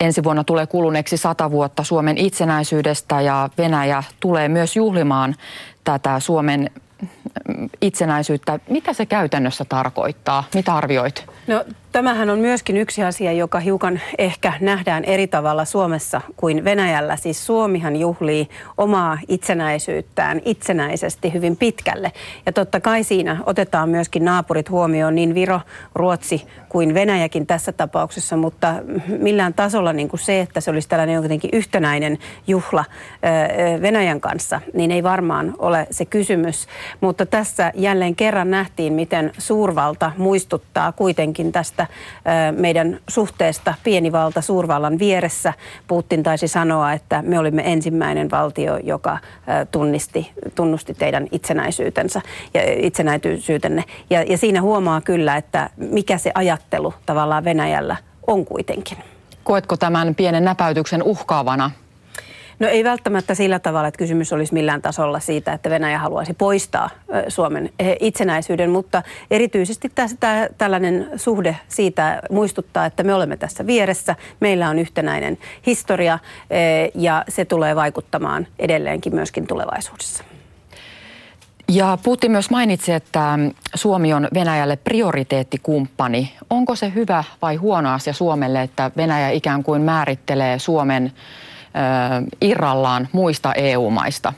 [0.00, 5.34] ensi vuonna tulee kuluneeksi sata vuotta Suomen itsenäisyydestä ja Venäjä tulee myös juhlimaan
[5.84, 6.70] tätä Suomen
[7.80, 8.58] itsenäisyyttä.
[8.68, 10.44] Mitä se käytännössä tarkoittaa?
[10.54, 11.26] Mitä arvioit?
[11.46, 17.16] No Tämähän on myöskin yksi asia, joka hiukan ehkä nähdään eri tavalla Suomessa kuin Venäjällä.
[17.16, 22.12] Siis Suomihan juhlii omaa itsenäisyyttään itsenäisesti hyvin pitkälle.
[22.46, 25.60] Ja totta kai siinä otetaan myöskin naapurit huomioon, niin Viro,
[25.94, 28.74] Ruotsi kuin Venäjäkin tässä tapauksessa, mutta
[29.18, 32.84] millään tasolla niin kuin se, että se olisi tällainen jotenkin yhtenäinen juhla
[33.82, 36.66] Venäjän kanssa, niin ei varmaan ole se kysymys.
[37.00, 41.83] Mutta tässä jälleen kerran nähtiin, miten suurvalta muistuttaa kuitenkin tästä
[42.58, 45.52] meidän suhteesta pieni valta suurvallan vieressä.
[45.88, 49.18] Putin taisi sanoa, että me olimme ensimmäinen valtio, joka
[49.70, 52.20] tunnisti, tunnusti teidän itsenäisyytensä
[52.54, 53.84] ja itsenäisyytenne.
[54.10, 58.98] Ja, ja siinä huomaa kyllä, että mikä se ajattelu tavallaan Venäjällä on kuitenkin.
[59.44, 61.70] Koetko tämän pienen näpäytyksen uhkaavana
[62.58, 66.90] No ei välttämättä sillä tavalla, että kysymys olisi millään tasolla siitä, että Venäjä haluaisi poistaa
[67.28, 74.68] Suomen itsenäisyyden, mutta erityisesti tästä, tällainen suhde siitä muistuttaa, että me olemme tässä vieressä, meillä
[74.68, 76.18] on yhtenäinen historia
[76.94, 80.24] ja se tulee vaikuttamaan edelleenkin myöskin tulevaisuudessa.
[81.68, 83.38] Ja Putin myös mainitsi, että
[83.74, 86.32] Suomi on Venäjälle prioriteettikumppani.
[86.50, 91.12] Onko se hyvä vai huono asia Suomelle, että Venäjä ikään kuin määrittelee Suomen
[92.40, 94.32] irrallaan muista EU-maista?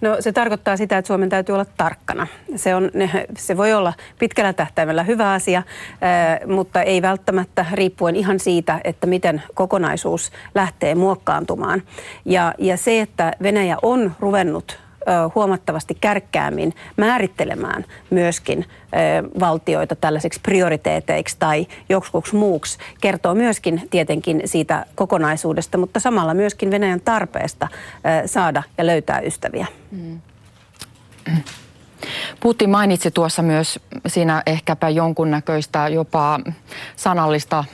[0.00, 2.26] No se tarkoittaa sitä, että Suomen täytyy olla tarkkana.
[2.56, 2.90] Se, on,
[3.38, 5.62] se voi olla pitkällä tähtäimellä hyvä asia,
[6.46, 11.82] mutta ei välttämättä riippuen ihan siitä, että miten kokonaisuus lähtee muokkaantumaan.
[12.24, 14.85] Ja, ja se, että Venäjä on ruvennut
[15.34, 18.64] huomattavasti kärkkäämmin määrittelemään myöskin
[19.40, 27.00] valtioita tällaisiksi prioriteeteiksi tai joksikuksi muuksi, kertoo myöskin tietenkin siitä kokonaisuudesta, mutta samalla myöskin Venäjän
[27.00, 27.68] tarpeesta
[28.26, 29.66] saada ja löytää ystäviä.
[29.90, 30.20] Mm.
[32.40, 36.40] Putin mainitsi tuossa myös siinä ehkäpä jonkunnäköistä jopa
[36.96, 37.64] sanallista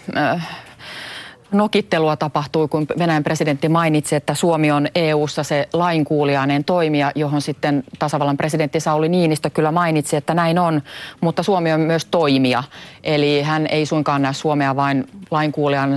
[1.53, 7.85] nokittelua tapahtui, kun Venäjän presidentti mainitsi, että Suomi on EU-ssa se lainkuulijainen toimija, johon sitten
[7.99, 10.83] tasavallan presidentti Sauli Niinistö kyllä mainitsi, että näin on,
[11.21, 12.65] mutta Suomi on myös toimija.
[13.05, 15.97] Eli hän ei suinkaan näe Suomea vain lainkuulijana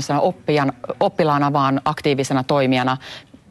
[0.99, 2.97] oppilaana, vaan aktiivisena toimijana.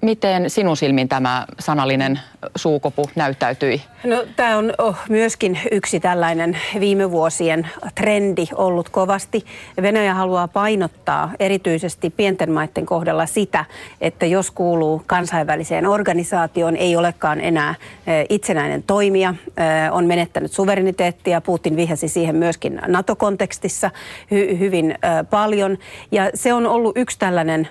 [0.05, 2.21] Miten sinun silmin tämä sanallinen
[2.57, 3.83] suukopu näyttäytyi?
[4.05, 9.45] No, tämä on oh, myöskin yksi tällainen viime vuosien trendi ollut kovasti.
[9.83, 13.65] Venäjä haluaa painottaa erityisesti pienten maiden kohdalla sitä,
[14.01, 17.75] että jos kuuluu kansainväliseen organisaatioon, ei olekaan enää
[18.07, 21.41] eh, itsenäinen toimija, eh, on menettänyt suvereniteettia.
[21.41, 23.91] Putin vihjasi siihen myöskin NATO-kontekstissa
[24.35, 24.99] hy- hyvin eh,
[25.31, 25.79] paljon.
[26.11, 27.69] Ja se on ollut yksi tällainen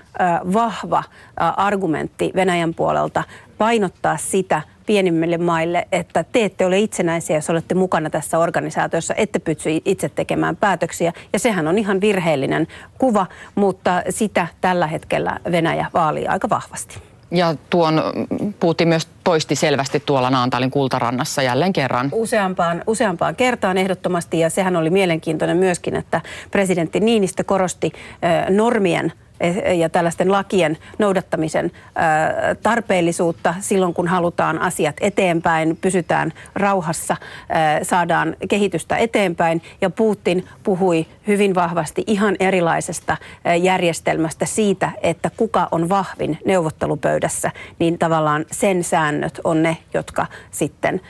[0.52, 1.02] vahva
[1.56, 3.24] argumentti Venäjän puolelta
[3.58, 9.38] painottaa sitä pienimmille maille, että te ette ole itsenäisiä, jos olette mukana tässä organisaatiossa, ette
[9.38, 11.12] pysty itse tekemään päätöksiä.
[11.32, 12.66] Ja sehän on ihan virheellinen
[12.98, 16.98] kuva, mutta sitä tällä hetkellä Venäjä vaalii aika vahvasti.
[17.30, 18.02] Ja tuon
[18.60, 22.08] Putin myös toisti selvästi tuolla Naantalin kultarannassa jälleen kerran.
[22.12, 26.20] Useampaan, useampaan kertaan ehdottomasti ja sehän oli mielenkiintoinen myöskin, että
[26.50, 27.92] presidentti Niinistö korosti
[28.48, 29.12] normien
[29.78, 31.72] ja tällaisten lakien noudattamisen
[32.62, 37.16] tarpeellisuutta silloin, kun halutaan asiat eteenpäin, pysytään rauhassa,
[37.82, 39.62] saadaan kehitystä eteenpäin.
[39.80, 43.16] Ja Putin puhui hyvin vahvasti ihan erilaisesta
[43.60, 51.00] järjestelmästä siitä, että kuka on vahvin neuvottelupöydässä, niin tavallaan sen säännöt on ne, jotka sitten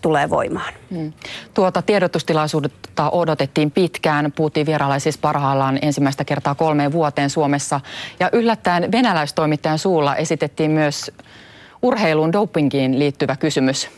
[0.00, 0.72] tulee voimaan.
[0.92, 1.12] Hmm.
[1.54, 4.32] Tuota tiedotustilaisuutta odotettiin pitkään.
[4.32, 7.80] Putin vierailla siis parhaillaan ensimmäistä kertaa kolmeen vuoteen Suomessa Suomessa.
[8.20, 11.10] Ja yllättäen venäläistoimittajan suulla esitettiin myös
[11.82, 13.88] urheilun dopingiin liittyvä kysymys.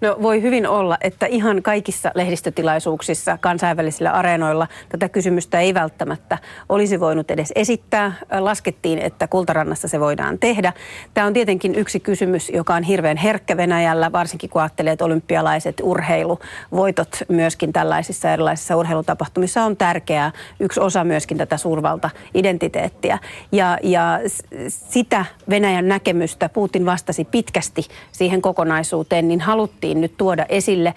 [0.00, 6.38] No voi hyvin olla, että ihan kaikissa lehdistötilaisuuksissa kansainvälisillä areenoilla tätä kysymystä ei välttämättä
[6.68, 8.12] olisi voinut edes esittää.
[8.38, 10.72] Laskettiin, että Kultarannassa se voidaan tehdä.
[11.14, 15.80] Tämä on tietenkin yksi kysymys, joka on hirveän herkkä Venäjällä, varsinkin kun ajattelee, että olympialaiset
[15.82, 20.32] urheiluvoitot myöskin tällaisissa erilaisissa urheilutapahtumissa on tärkeää.
[20.60, 23.18] Yksi osa myöskin tätä suurvalta-identiteettiä.
[23.52, 24.20] Ja, ja
[24.68, 27.82] sitä Venäjän näkemystä Putin vastasi pitkästi
[28.12, 30.94] siihen kokonaisuuteen, niin haluttiin haluttiin nyt tuoda esille,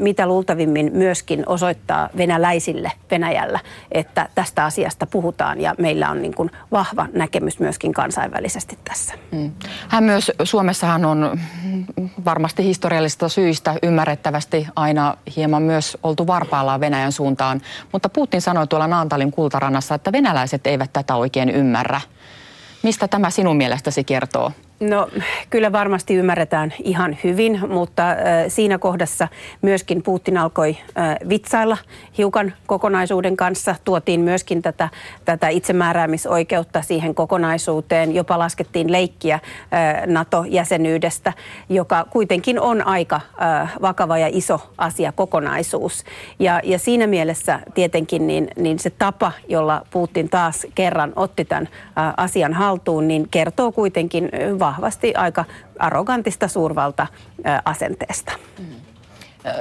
[0.00, 3.60] mitä luultavimmin myöskin osoittaa venäläisille Venäjällä,
[3.92, 9.14] että tästä asiasta puhutaan ja meillä on niin kuin vahva näkemys myöskin kansainvälisesti tässä.
[9.32, 9.52] Mm.
[9.88, 11.38] Hän myös, Suomessahan on
[12.24, 17.60] varmasti historiallisista syistä ymmärrettävästi aina hieman myös oltu varpaillaan Venäjän suuntaan,
[17.92, 22.00] mutta Putin sanoi tuolla Naantalin kultarannassa, että venäläiset eivät tätä oikein ymmärrä.
[22.82, 24.52] Mistä tämä sinun mielestäsi kertoo?
[24.80, 25.08] No
[25.50, 28.02] kyllä varmasti ymmärretään ihan hyvin, mutta
[28.48, 29.28] siinä kohdassa
[29.62, 30.76] myöskin Putin alkoi
[31.28, 31.76] vitsailla
[32.18, 33.74] hiukan kokonaisuuden kanssa.
[33.84, 34.88] Tuotiin myöskin tätä,
[35.24, 38.14] tätä itsemääräämisoikeutta siihen kokonaisuuteen.
[38.14, 39.40] Jopa laskettiin leikkiä
[40.06, 41.32] NATO-jäsenyydestä,
[41.68, 43.20] joka kuitenkin on aika
[43.82, 46.04] vakava ja iso asia kokonaisuus.
[46.38, 51.68] Ja, ja siinä mielessä tietenkin niin, niin se tapa, jolla Putin taas kerran otti tämän
[52.16, 55.44] asian haltuun, niin kertoo kuitenkin äh, vahvasti aika
[55.78, 58.32] arrogantista suurvalta-asenteesta.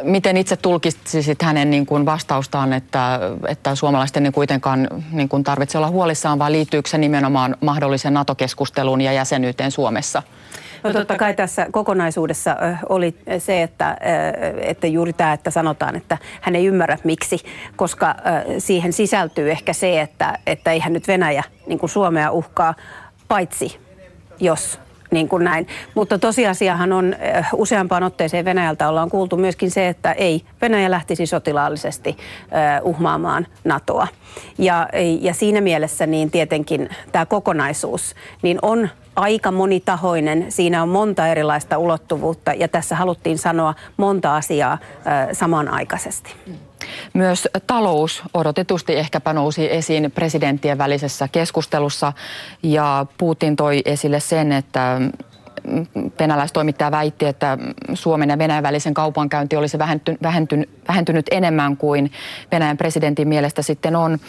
[0.03, 5.77] Miten itse tulkitsisit hänen niin kuin vastaustaan, että, että suomalaisten ei kuitenkaan niin kuin tarvitse
[5.77, 10.23] olla huolissaan, vai liittyykö se nimenomaan mahdollisen NATO-keskusteluun ja jäsenyyteen Suomessa?
[10.83, 12.55] No totta kai tässä kokonaisuudessa
[12.89, 13.97] oli se, että,
[14.61, 17.39] että juuri tämä, että sanotaan, että hän ei ymmärrä miksi,
[17.75, 18.15] koska
[18.57, 22.75] siihen sisältyy ehkä se, että, että eihän nyt Venäjä niin kuin Suomea uhkaa,
[23.27, 23.79] paitsi
[24.39, 24.79] jos
[25.11, 25.67] niin kuin näin.
[25.95, 31.25] Mutta tosiasiahan on äh, useampaan otteeseen Venäjältä ollaan kuultu myöskin se, että ei Venäjä lähtisi
[31.25, 32.17] sotilaallisesti
[32.53, 34.07] äh, uhmaamaan NATOa.
[34.57, 34.89] Ja,
[35.21, 40.51] ja siinä mielessä niin tietenkin tämä kokonaisuus niin on aika monitahoinen.
[40.51, 46.35] Siinä on monta erilaista ulottuvuutta ja tässä haluttiin sanoa monta asiaa äh, samanaikaisesti.
[47.13, 52.13] Myös talous odotetusti ehkäpä nousi esiin presidenttien välisessä keskustelussa
[52.63, 55.01] ja Putin toi esille sen, että
[56.19, 57.57] venäläistoimittaja väitti, että
[57.93, 62.11] Suomen ja Venäjän välisen kaupankäynti olisi vähentynyt, vähentynyt, vähentynyt enemmän kuin
[62.51, 64.19] Venäjän presidentin mielestä sitten on.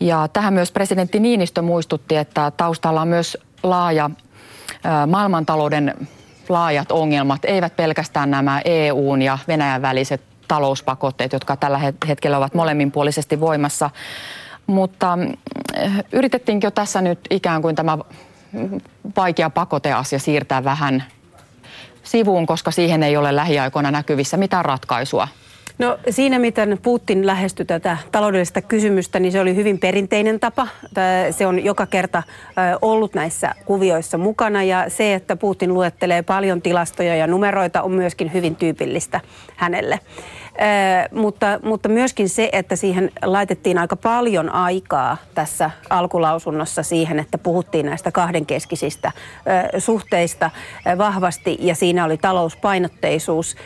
[0.00, 4.10] Ja tähän myös presidentti Niinistö muistutti, että taustalla on myös laaja
[5.06, 5.94] maailmantalouden
[6.48, 13.40] laajat ongelmat, eivät pelkästään nämä EUn ja Venäjän väliset talouspakotteet, jotka tällä hetkellä ovat molemminpuolisesti
[13.40, 13.90] voimassa.
[14.66, 15.18] Mutta
[15.74, 17.98] eh, yritettiinkö jo tässä nyt ikään kuin tämä
[19.16, 21.04] vaikea pakoteasia siirtää vähän
[22.02, 25.28] sivuun, koska siihen ei ole lähiaikoina näkyvissä mitään ratkaisua?
[25.78, 30.68] No siinä, miten Putin lähestyi tätä taloudellista kysymystä, niin se oli hyvin perinteinen tapa.
[31.30, 32.22] Se on joka kerta
[32.82, 38.32] ollut näissä kuvioissa mukana ja se, että Putin luettelee paljon tilastoja ja numeroita on myöskin
[38.32, 39.20] hyvin tyypillistä
[39.56, 40.00] hänelle
[41.12, 47.86] mutta, mutta myöskin se, että siihen laitettiin aika paljon aikaa tässä alkulausunnossa siihen, että puhuttiin
[47.86, 49.12] näistä kahdenkeskisistä
[49.78, 50.50] suhteista
[50.98, 53.56] vahvasti ja siinä oli talouspainotteisuus,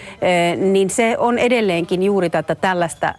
[0.56, 3.14] niin se on edelleenkin juuri tätä tällaista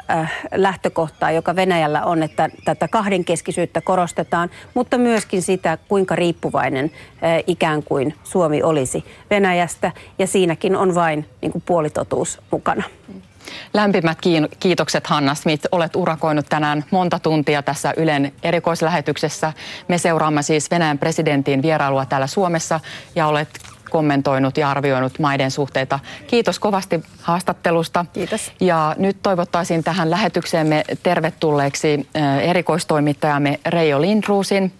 [0.55, 6.91] lähtökohtaa, joka Venäjällä on, että tätä kahdenkeskisyyttä korostetaan, mutta myöskin sitä, kuinka riippuvainen
[7.47, 12.84] ikään kuin Suomi olisi Venäjästä ja siinäkin on vain niin kuin puolitotuus mukana.
[13.73, 14.17] Lämpimät
[14.59, 15.67] kiitokset Hanna Smith.
[15.71, 19.53] Olet urakoinut tänään monta tuntia tässä Ylen erikoislähetyksessä.
[19.87, 22.79] Me seuraamme siis Venäjän presidentin vierailua täällä Suomessa
[23.15, 23.49] ja olet
[23.89, 25.99] kommentoinut ja arvioinut maiden suhteita.
[26.27, 28.05] Kiitos kovasti haastattelusta.
[28.13, 28.51] Kiitos.
[28.59, 34.73] Ja nyt toivottaisin tähän lähetykseemme tervetulleeksi eh, erikoistoimittajamme Reijo Lindruusin.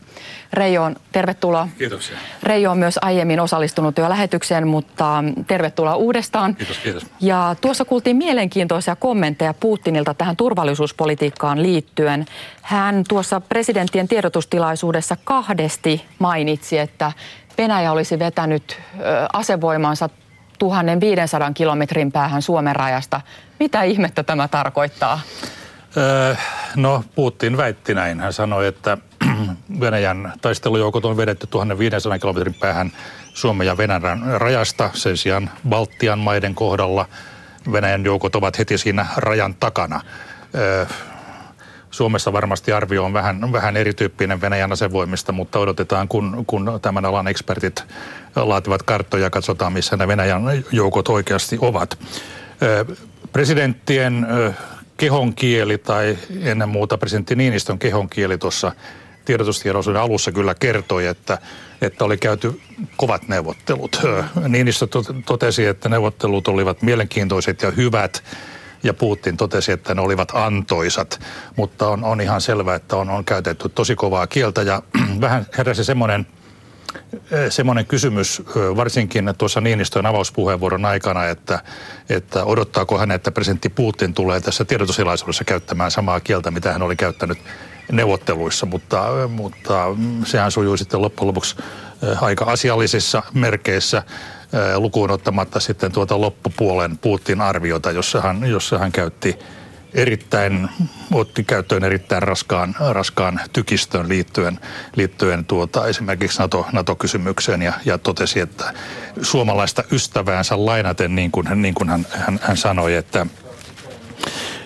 [0.54, 1.68] Reijo, tervetuloa.
[1.78, 2.18] Kiitoksia.
[2.44, 6.56] Reijo on myös aiemmin osallistunut jo lähetykseen, mutta tervetuloa uudestaan.
[6.56, 7.06] Kiitos, kiitos.
[7.22, 12.26] Ja tuossa kuultiin mielenkiintoisia kommentteja Putinilta tähän turvallisuuspolitiikkaan liittyen.
[12.62, 17.12] Hän tuossa presidenttien tiedotustilaisuudessa kahdesti mainitsi, että
[17.58, 18.82] Venäjä olisi vetänyt
[19.34, 20.10] asevoimansa
[20.60, 23.22] 1500 kilometrin päähän Suomen rajasta.
[23.60, 25.20] Mitä ihmettä tämä tarkoittaa?
[25.98, 26.36] Öö,
[26.76, 28.20] no, Putin väitti näin.
[28.20, 28.98] Hän sanoi, että
[29.80, 32.92] Venäjän taistelujoukot on vedetty 1500 kilometrin päähän
[33.34, 34.90] Suomen ja Venäjän rajasta.
[34.94, 37.06] Sen sijaan Baltian maiden kohdalla
[37.72, 40.02] Venäjän joukot ovat heti siinä rajan takana.
[40.56, 40.86] Öö,
[41.92, 47.28] Suomessa varmasti arvio on vähän, vähän erityyppinen Venäjän asevoimista, mutta odotetaan, kun, kun tämän alan
[47.28, 47.84] ekspertit
[48.36, 50.42] laativat karttoja ja katsotaan, missä ne Venäjän
[50.72, 51.98] joukot oikeasti ovat.
[53.34, 54.28] Presidenttien
[54.98, 58.72] kehonkieli tai ennen muuta presidentti Niinistön kehonkieli tuossa
[59.26, 61.38] tiedotustiedollisuuden alussa kyllä kertoi, että,
[61.82, 62.62] että oli käyty
[62.98, 64.02] kovat neuvottelut.
[64.48, 64.88] Niinistö
[65.26, 68.24] totesi, että neuvottelut olivat mielenkiintoiset ja hyvät
[68.84, 71.20] ja Putin totesi, että ne olivat antoisat,
[71.56, 74.82] mutta on, on ihan selvää, että on, on käytetty tosi kovaa kieltä ja
[75.22, 76.28] vähän heräsi semmoinen
[77.50, 78.44] semmoinen kysymys
[78.76, 81.60] varsinkin tuossa Niinistön avauspuheenvuoron aikana, että,
[82.10, 86.96] että odottaako hän, että presidentti Putin tulee tässä tiedotusilaisuudessa käyttämään samaa kieltä, mitä hän oli
[86.96, 87.38] käyttänyt
[87.92, 89.86] neuvotteluissa, mutta, mutta
[90.26, 91.56] sehän sujui sitten loppujen lopuksi
[92.22, 94.04] aika asiallisissa merkeissä
[94.76, 99.40] lukuun ottamatta sitten tuota loppupuolen Putin arviota, jossa hän, jossa hän käytti
[99.96, 100.70] erittäin,
[101.14, 104.60] otti käyttöön erittäin raskaan, raskaan tykistön liittyen,
[104.96, 108.74] liittyen tuota, esimerkiksi NATO, NATO-kysymykseen ja, ja totesi, että
[109.22, 113.26] suomalaista ystäväänsä lainaten, niin kuin, niin kuin hän, hän, hän sanoi, että,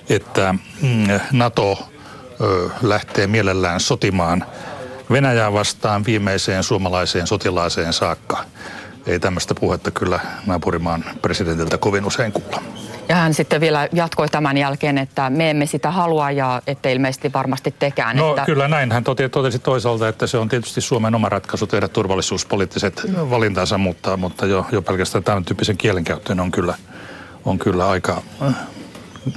[0.10, 1.90] että mm, NATO
[2.42, 4.46] ö, lähtee mielellään sotimaan
[5.12, 8.46] Venäjää vastaan viimeiseen suomalaiseen sotilaaseen saakka
[9.06, 12.79] ei tämmöistä puhetta kyllä naapurimaan presidentiltä kovin usein kuulla.
[13.10, 17.34] Ja hän sitten vielä jatkoi tämän jälkeen, että me emme sitä halua ja ette ilmeisesti
[17.34, 18.18] varmasti tekään.
[18.18, 18.46] No että...
[18.46, 18.92] kyllä näin.
[18.92, 24.46] Hän totesi toisaalta, että se on tietysti Suomen oma ratkaisu tehdä turvallisuuspoliittiset valintansa, mutta, mutta
[24.46, 26.74] jo, jo pelkästään tämän tyyppisen kielenkäyttöön on kyllä,
[27.46, 28.22] on kyllä aika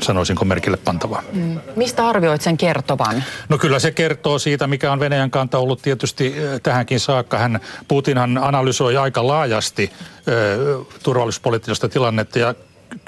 [0.01, 1.23] sanoisinko merkille pantavaa.
[1.33, 1.61] Mm.
[1.77, 3.25] Mistä arvioit sen kertovan?
[3.49, 7.39] No kyllä se kertoo siitä, mikä on Venäjän kanta ollut tietysti eh, tähänkin saakka.
[7.39, 12.55] Hän, Putinhan analysoi aika laajasti äh, turvallisuuspoliittista tilannetta ja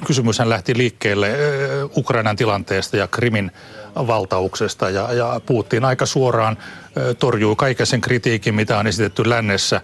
[0.05, 1.30] kysymyshän lähti liikkeelle
[1.96, 3.50] Ukrainan tilanteesta ja Krimin
[3.94, 4.90] valtauksesta.
[4.90, 6.59] Ja, ja Putin aika suoraan
[7.18, 9.80] torjuu kaiken sen kritiikin, mitä on esitetty lännessä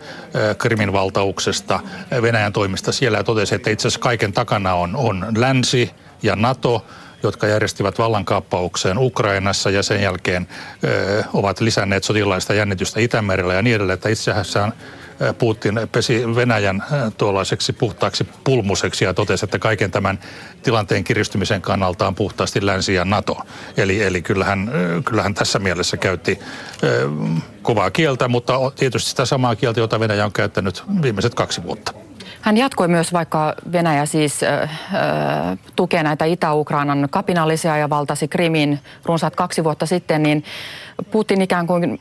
[0.59, 1.81] Krimin valtauksesta
[2.23, 2.93] Venäjän toimista.
[2.93, 5.91] Siellä ja totesi, että itse asiassa kaiken takana on, on länsi,
[6.23, 6.87] ja NATO,
[7.23, 10.49] jotka järjestivät vallankaappaukseen Ukrainassa ja sen jälkeen
[10.85, 14.73] ö, ovat lisänneet sotilaista jännitystä Itämerellä ja niin edelleen, että itse asiassa
[15.39, 16.85] Putin pesi Venäjän
[17.19, 20.19] tuollaiseksi puhtaaksi pulmuseksi ja totesi, että kaiken tämän
[20.63, 23.39] tilanteen kiristymisen kannalta on puhtaasti länsi ja NATO.
[23.77, 24.73] Eli, eli kyllähän,
[25.05, 26.39] kyllähän tässä mielessä käytti
[26.83, 27.09] ö,
[27.63, 31.93] kovaa kieltä, mutta tietysti sitä samaa kieltä, jota Venäjä on käyttänyt viimeiset kaksi vuotta.
[32.41, 34.71] Hän jatkoi myös, vaikka Venäjä siis äh,
[35.77, 40.45] tukee näitä Itä-Ukrainan kapinallisia ja valtasi Krimin runsaat kaksi vuotta sitten, niin
[41.11, 42.01] Putin ikään kuin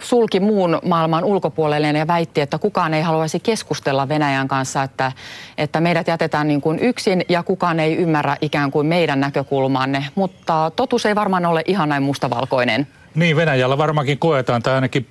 [0.00, 5.12] sulki muun maailman ulkopuolelle ja väitti, että kukaan ei haluaisi keskustella Venäjän kanssa, että,
[5.58, 10.04] että meidät jätetään niin kuin yksin ja kukaan ei ymmärrä ikään kuin meidän näkökulmanne.
[10.14, 12.86] Mutta totuus ei varmaan ole ihan näin mustavalkoinen.
[13.14, 15.06] Niin, Venäjällä varmaankin koetaan, tai ainakin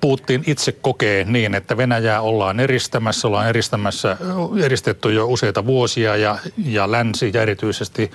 [0.00, 4.16] Putin itse kokee niin, että Venäjää ollaan eristämässä, ollaan eristämässä,
[4.64, 8.10] eristetty jo useita vuosia ja, ja länsi ja erityisesti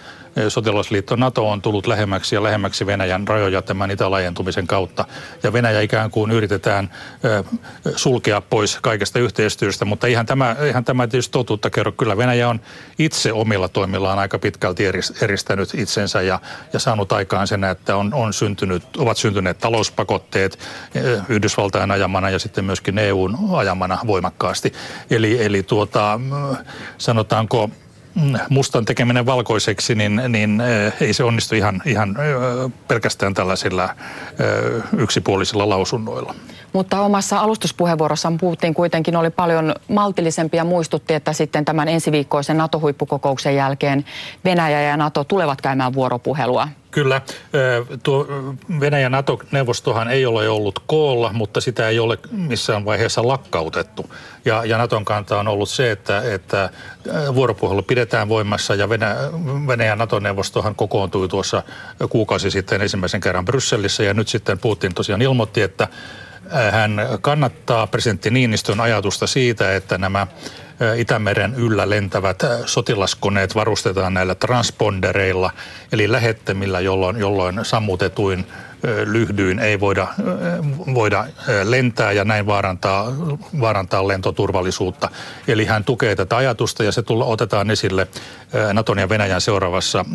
[0.47, 5.05] sotilasliitto NATO on tullut lähemmäksi ja lähemmäksi Venäjän rajoja tämän itälaajentumisen kautta.
[5.43, 6.89] Ja Venäjä ikään kuin yritetään
[7.95, 11.91] sulkea pois kaikesta yhteistyöstä, mutta ihan tämä, ihan tämä tietysti totuutta kerro.
[11.91, 12.59] Kyllä Venäjä on
[12.99, 14.83] itse omilla toimillaan aika pitkälti
[15.21, 16.39] eristänyt itsensä ja,
[16.73, 20.59] ja saanut aikaan sen, että on, on syntynyt, ovat syntyneet talouspakotteet
[21.29, 24.73] Yhdysvaltain ajamana ja sitten myöskin EUn ajamana voimakkaasti.
[25.09, 26.19] Eli, eli tuota,
[26.97, 27.69] sanotaanko
[28.49, 30.61] mustan tekeminen valkoiseksi, niin, niin
[31.01, 32.17] ei se onnistu ihan, ihan
[32.87, 33.89] pelkästään tällaisilla
[34.97, 36.35] yksipuolisilla lausunnoilla.
[36.73, 43.55] Mutta omassa alustuspuheenvuorossaan puhuttiin kuitenkin, oli paljon maltillisempi ja muistutti, että sitten tämän ensiviikkoisen NATO-huippukokouksen
[43.55, 44.05] jälkeen
[44.45, 46.67] Venäjä ja NATO tulevat käymään vuoropuhelua.
[46.97, 47.21] Kyllä.
[48.03, 48.27] Tuo
[48.79, 54.11] Venäjän NATO-neuvostohan ei ole ollut koolla, mutta sitä ei ole missään vaiheessa lakkautettu.
[54.45, 56.69] Ja, ja Naton kanta on ollut se, että, että
[57.35, 59.15] vuoropuhelu pidetään voimassa ja Venä,
[59.67, 61.63] Venäjän NATO-neuvostohan kokoontui tuossa
[62.09, 65.87] kuukausi sitten ensimmäisen kerran Brysselissä ja nyt sitten Putin tosiaan ilmoitti, että
[66.71, 70.27] hän kannattaa presidentti Niinistön ajatusta siitä, että nämä
[70.97, 75.51] Itämeren yllä lentävät sotilaskoneet varustetaan näillä transpondereilla,
[75.91, 78.47] eli lähettemillä, jolloin, jolloin sammutetuin
[79.05, 80.07] lyhdyin ei voida,
[80.93, 81.25] voida
[81.63, 83.05] lentää ja näin vaarantaa,
[83.59, 85.09] vaarantaa lentoturvallisuutta.
[85.47, 88.07] Eli hän tukee tätä ajatusta ja se tulla, otetaan esille
[88.73, 90.05] Naton ja Venäjän seuraavassa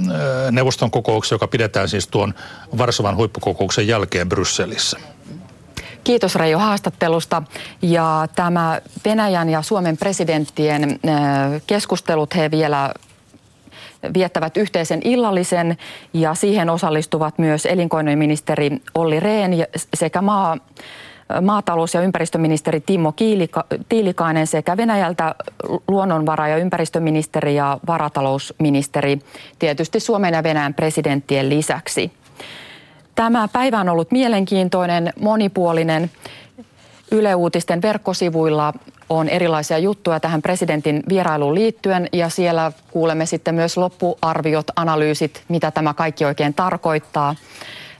[0.50, 2.34] neuvoston kokouksessa, joka pidetään siis tuon
[2.78, 4.98] Varsovan huippukokouksen jälkeen Brysselissä.
[6.04, 7.42] Kiitos Reijo haastattelusta.
[7.82, 12.94] Ja tämä Venäjän ja Suomen presidenttien äh, keskustelut he vielä
[14.14, 15.76] viettävät yhteisen illallisen
[16.12, 19.52] ja siihen osallistuvat myös elinkeinoministeri Olli Rehn
[19.94, 20.56] sekä maa,
[21.42, 23.14] maatalous- ja ympäristöministeri Timo
[23.88, 25.34] Tiilikainen sekä Venäjältä
[25.88, 29.18] luonnonvara- ja ympäristöministeri ja varatalousministeri
[29.58, 32.12] tietysti Suomen ja Venäjän presidenttien lisäksi.
[33.14, 36.10] Tämä päivä on ollut mielenkiintoinen, monipuolinen.
[37.10, 38.72] Yle Uutisten verkkosivuilla
[39.08, 45.70] on erilaisia juttuja tähän presidentin vierailuun liittyen ja siellä kuulemme sitten myös loppuarviot, analyysit, mitä
[45.70, 47.34] tämä kaikki oikein tarkoittaa.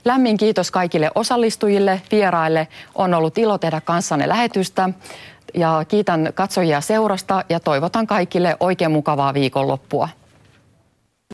[0.05, 2.67] Lämmin kiitos kaikille osallistujille, vieraille.
[2.95, 4.89] On ollut ilo tehdä kanssanne lähetystä
[5.53, 10.09] ja kiitän katsojia seurasta ja toivotan kaikille oikein mukavaa viikonloppua.